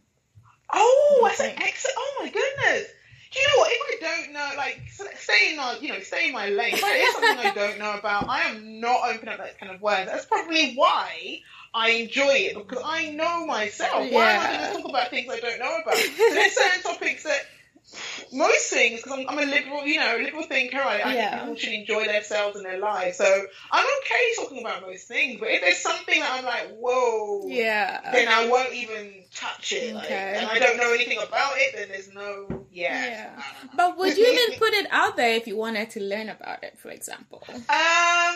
[0.73, 1.95] Oh, that's an excellent.
[1.97, 2.88] Oh my goodness
[3.36, 3.71] do you know what?
[3.71, 4.81] If I don't know, like,
[5.49, 6.73] in my, you know, stay in my lane.
[6.73, 9.81] If there's something I don't know about, I am not opening up that kind of
[9.81, 10.09] words.
[10.09, 11.41] That's probably why
[11.73, 14.11] I enjoy it because I know myself.
[14.11, 15.95] Why am I going to talk about things I don't know about?
[15.95, 17.41] So there's certain topics that
[18.33, 20.77] most things, because I'm, I'm, a liberal, you know, liberal thinker.
[20.77, 21.29] I, I yeah.
[21.29, 23.17] think people should enjoy themselves and their lives.
[23.17, 25.39] So I'm okay talking about most things.
[25.39, 29.95] But if there's something that I'm like, whoa, yeah, then I won't even touch it.
[29.95, 29.95] Okay.
[29.95, 31.75] Like, and I don't know anything about it.
[31.75, 33.05] Then there's no, yeah.
[33.05, 33.43] yeah.
[33.75, 36.79] But would you even put it out there if you wanted to learn about it,
[36.79, 37.43] for example?
[37.47, 38.36] Um.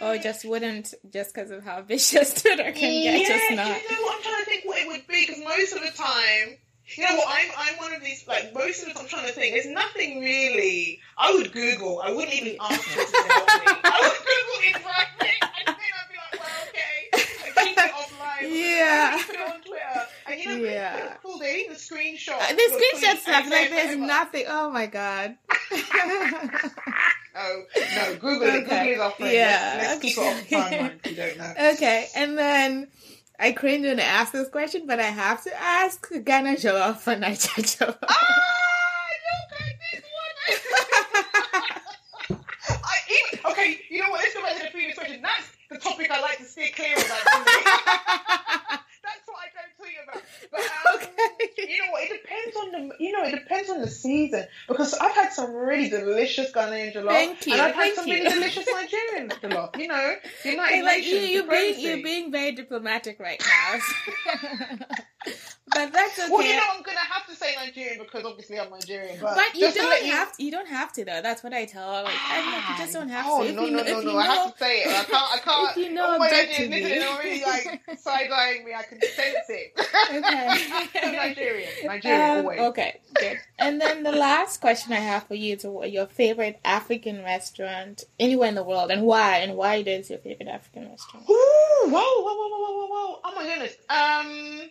[0.00, 3.82] Or just wouldn't, just because of how vicious Twitter can yeah, get, just not.
[3.82, 4.16] You know what?
[4.16, 6.56] I'm trying to think what it would be because most of the time
[6.96, 7.26] you know what?
[7.28, 9.54] I'm I'm one of these like most of the time I'm trying to think.
[9.54, 11.00] There's nothing really.
[11.16, 12.00] I would Google.
[12.00, 13.72] I wouldn't even ask you to help me.
[13.84, 15.06] I would Google it right
[15.66, 18.42] and then I'd be like, well, okay, I keep it offline.
[18.42, 19.22] Yeah.
[19.26, 20.06] Put it on Twitter.
[20.26, 21.16] And you know, yeah.
[21.22, 21.38] cool.
[21.38, 22.40] They even screenshot.
[22.40, 24.44] Uh, the screenshot stuff like there's nothing.
[24.48, 25.36] Oh my god.
[27.36, 28.64] oh no, Google it.
[28.64, 29.32] Google is offline.
[29.32, 29.74] Yeah.
[29.78, 31.72] Let's, let's keep it off timeline if you don't know.
[31.74, 32.88] Okay, and then
[33.40, 37.14] I cringe when I ask this question, but I have to ask Ghana Jollof for
[37.14, 37.98] Naija Jollof.
[38.08, 40.02] Ah, you this
[42.28, 42.40] one.
[42.84, 44.24] I even, okay, you know what?
[44.34, 45.22] Go back the previous question.
[45.22, 47.00] That's the topic I like to stay clear of.
[47.04, 47.14] That's
[49.26, 50.22] what I don't tell you about.
[50.50, 51.70] But um, okay.
[51.70, 52.02] you know what?
[52.02, 55.54] It depends on the you know it depends on the season because I've had some
[55.54, 57.08] really delicious Ghanaian jollof.
[57.08, 57.52] Thank you.
[57.52, 58.14] And I've had some you.
[58.14, 59.78] really delicious Nigerian jollof.
[59.78, 60.14] You know,
[60.44, 61.30] United hey, like, Nations.
[61.30, 63.80] You, are being you're being very diplomatic right now.
[65.24, 66.28] but that's okay.
[66.30, 69.18] Well, you know, I'm gonna have to say Nigerian because obviously I'm Nigerian.
[69.20, 70.12] But, but you don't you...
[70.12, 71.22] have to, you don't have to though.
[71.22, 72.04] That's what I tell.
[72.04, 73.52] Like, I, you just don't have oh, to.
[73.52, 74.18] no, no, no, no, no.
[74.18, 74.88] I have to say it.
[74.88, 75.12] I can't.
[75.12, 75.76] I can't.
[75.76, 78.74] If you know oh, my objectively, they're already like side eyeing me.
[78.74, 79.72] I can sense it.
[80.10, 81.12] Okay.
[81.12, 81.70] Nigerian.
[81.84, 82.60] Nigerian um, always.
[82.60, 83.00] Okay.
[83.20, 83.38] Good.
[83.58, 88.48] And then the last question I have for you is your favorite African restaurant anywhere
[88.48, 89.38] in the world, and why?
[89.38, 91.28] And why it is your favorite African restaurant?
[91.28, 91.84] Ooh!
[91.84, 91.90] Whoa!
[91.90, 92.34] Whoa!
[92.34, 92.48] Whoa!
[92.48, 92.72] Whoa!
[92.72, 92.86] Whoa!
[92.86, 93.20] Whoa!
[93.24, 93.76] Oh my goodness.
[93.88, 94.70] Um.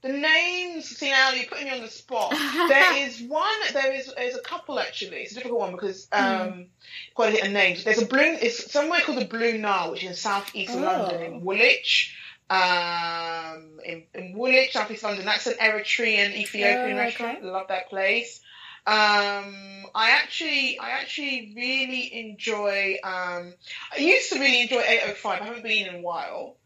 [0.00, 2.30] The names, see now you're putting me on the spot.
[2.30, 5.22] there is one, there is there's a couple actually.
[5.22, 6.66] It's a difficult one because um, mm.
[7.14, 7.82] quite a hit of names.
[7.82, 10.80] There's a blue, it's somewhere called the Blue Nile, which is in southeast oh.
[10.80, 12.14] London in Woolwich.
[12.50, 15.24] Um, in, in Woolwich, southeast London.
[15.24, 17.42] That's an Eritrean Ethiopian oh, restaurant.
[17.42, 18.40] Love that place.
[18.86, 22.96] Um, I actually, I actually really enjoy.
[23.04, 23.54] Um,
[23.92, 25.42] I used to really enjoy 805.
[25.42, 26.56] I haven't been in a while.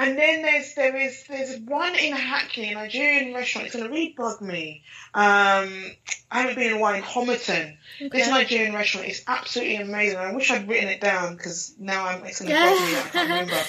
[0.00, 3.66] And then there's there is there's one in Hackney, a Nigerian restaurant.
[3.66, 4.84] It's gonna really bug me.
[5.12, 5.90] Um,
[6.30, 7.76] I haven't been in a while in Homerton.
[7.96, 8.08] Okay.
[8.08, 10.18] This Nigerian restaurant is absolutely amazing.
[10.18, 12.96] I wish I'd written it down because now I'm, it's gonna bug me.
[12.96, 13.60] I can't remember.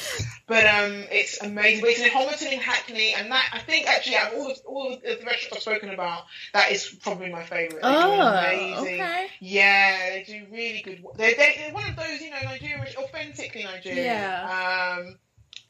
[0.45, 1.81] But um, it's amazing.
[1.81, 4.61] But it's in Homerton in Hackney, and that I think actually out of all the,
[4.65, 7.81] all the restaurants I've spoken about, that is probably my favourite.
[7.81, 9.01] Oh, amazing.
[9.01, 9.27] Okay.
[9.39, 11.03] Yeah, they do really good.
[11.15, 14.05] They're, they're one of those, you know, Nigerian, authentically Nigerian.
[14.05, 14.97] Yeah.
[14.99, 15.15] Um,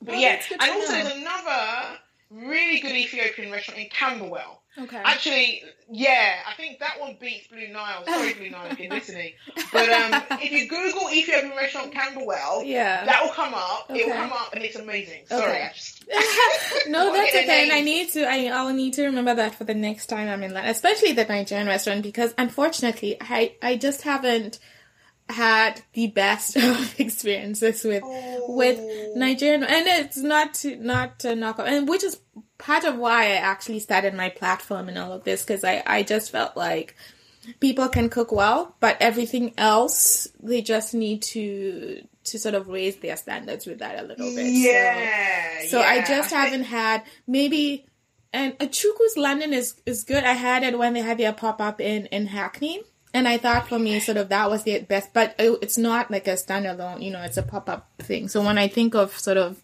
[0.01, 1.03] but yeah, and also know.
[1.03, 1.99] there's another
[2.31, 4.61] really good Ethiopian restaurant in Camberwell.
[4.77, 5.01] Okay.
[5.03, 8.05] Actually, yeah, I think that one beats Blue Nile.
[8.05, 9.33] Sorry, Blue Nile, if you're listening.
[9.73, 13.87] But um, if you Google Ethiopian restaurant Camberwell, yeah, that will come up.
[13.89, 14.01] Okay.
[14.01, 15.25] It will come up, and it's amazing.
[15.25, 15.63] Sorry, okay.
[15.63, 16.05] I just.
[16.87, 17.63] no, that's okay.
[17.63, 18.23] And I need to.
[18.23, 21.25] I I'll need to remember that for the next time I'm in London, especially the
[21.25, 24.59] Nigerian restaurant, because unfortunately, I I just haven't
[25.29, 28.55] had the best of experiences with oh.
[28.55, 32.19] with Nigerian, and it's not to, not to knock off, and which is
[32.57, 36.03] part of why I actually started my platform and all of this because I I
[36.03, 36.95] just felt like
[37.59, 42.97] people can cook well, but everything else they just need to to sort of raise
[42.97, 44.47] their standards with that a little bit.
[44.47, 45.61] Yeah.
[45.61, 45.87] So, so yeah.
[45.87, 47.85] I just haven't had maybe.
[48.31, 50.23] And a Chuku's London is, is good.
[50.23, 52.83] I had it when they had their pop up in, in Hackney
[53.13, 56.27] and I thought for me, sort of that was the best, but it's not like
[56.27, 58.27] a standalone, you know, it's a pop up thing.
[58.27, 59.59] So when I think of sort of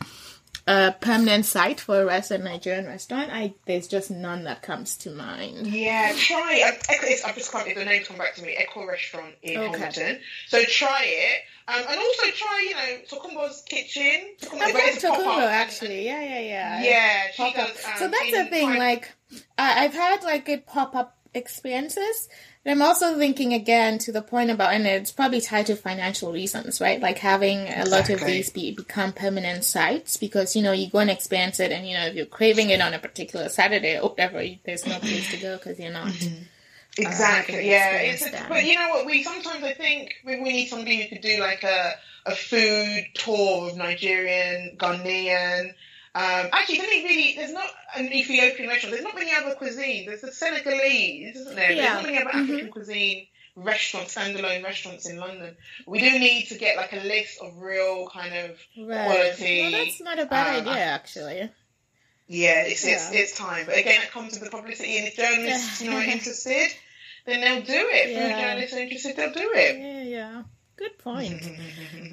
[0.68, 5.12] a permanent site for a restaurant, Nigerian restaurant, I there's just none that comes to
[5.12, 5.68] mind.
[5.68, 6.64] Yeah, try.
[6.66, 6.78] I,
[7.26, 7.68] I've just come.
[7.68, 8.56] The name come back to me.
[8.58, 9.80] Echo Restaurant in okay.
[9.80, 10.20] Homerton.
[10.48, 11.42] So try it.
[11.68, 14.36] Um, and also try, you know, Tokunbo's kitchen.
[14.40, 16.06] Tokunbo, I've Tokunbo actually.
[16.06, 16.84] Yeah, yeah, yeah.
[16.84, 17.86] Yeah, she does.
[17.86, 18.78] Um, so that's the thing.
[18.78, 19.12] Like,
[19.58, 22.30] I've had like good pop up experiences
[22.66, 26.32] and I'm also thinking again to the point about, and it's probably tied to financial
[26.32, 27.00] reasons, right?
[27.00, 27.92] Like having a exactly.
[27.92, 31.72] lot of these be, become permanent sites because, you know, you go and experience it
[31.72, 34.98] and, you know, if you're craving it on a particular Saturday or whatever, there's no
[34.98, 36.08] place to go because you're not.
[36.08, 36.42] Mm-hmm.
[36.98, 37.98] Uh, exactly, uh, yeah.
[37.98, 39.06] It's a, but you know what?
[39.06, 41.94] We sometimes I think we, we need somebody who could do like a,
[42.26, 45.74] a food tour of Nigerian, Ghanaian,
[46.16, 48.94] Um, actually, there's really there's not an Ethiopian restaurant.
[48.94, 50.06] There's not many other cuisines.
[50.06, 51.72] There's the Senegalese, isn't there?
[51.74, 51.82] Yeah.
[51.82, 52.44] There's not many other Mhm.
[52.44, 55.58] African cuisine restaurants, standalone restaurants in London.
[55.86, 59.06] We do need to get like a list of real kind of Right.
[59.06, 61.50] Quality, Well, that's not a bad um, idea, actually.
[62.28, 62.62] yeah.
[62.64, 63.20] It's it's, Yeah.
[63.20, 63.66] it's time.
[63.66, 66.74] But again, it comes with the publicity, and if journalists you know are interested,
[67.26, 68.10] then they'll do it.
[68.10, 69.78] If journalists are interested, they'll do it.
[69.80, 70.44] Yeah, yeah.
[70.78, 71.42] Good point.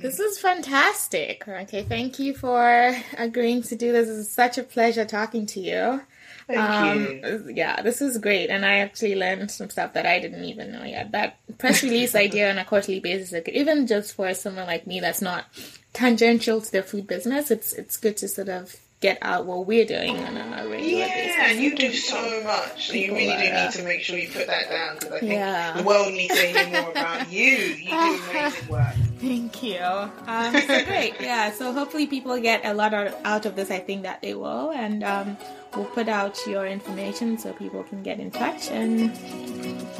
[0.03, 1.47] This is fantastic.
[1.47, 4.09] Okay, thank you for agreeing to do this.
[4.09, 6.03] It's such a pleasure talking to you.
[6.49, 7.53] Thank um, you.
[7.55, 10.83] Yeah, this is great, and I actually learned some stuff that I didn't even know
[10.83, 11.13] yet.
[11.13, 14.99] That press release idea on a quarterly basis, like, even just for someone like me
[14.99, 15.45] that's not
[15.93, 19.85] tangential to the food business, it's it's good to sort of get out what we're
[19.85, 21.37] doing on a regular basis.
[21.37, 22.87] Yeah, and you do so much.
[22.89, 25.33] So you really do need to make sure you put that down because I think
[25.33, 25.73] Yeah.
[25.77, 27.49] the world needs to hear more about you.
[27.51, 28.95] You do amazing work.
[29.19, 29.79] Thank you.
[29.83, 31.21] Um, so great.
[31.21, 31.53] Yeah.
[31.53, 33.71] So hopefully people get a lot out out of this.
[33.71, 35.37] I think that they will, and um,
[35.77, 38.71] we'll put out your information so people can get in touch.
[38.71, 39.15] And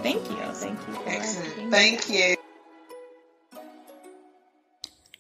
[0.03, 0.37] thank you.
[0.55, 0.99] Thank you.
[1.07, 1.71] Excellent.
[1.71, 2.37] Thank you.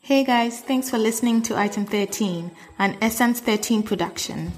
[0.05, 2.51] Hey guys, thanks for listening to Item 13,
[2.81, 4.51] an Essence 13 production.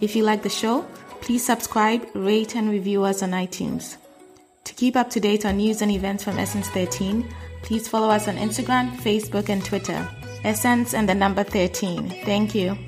[0.00, 0.82] If you like the show,
[1.20, 3.96] please subscribe, rate, and review us on iTunes.
[4.62, 7.28] To keep up to date on news and events from Essence 13,
[7.62, 10.08] please follow us on Instagram, Facebook, and Twitter.
[10.44, 12.10] Essence and the number 13.
[12.24, 12.78] Thank you.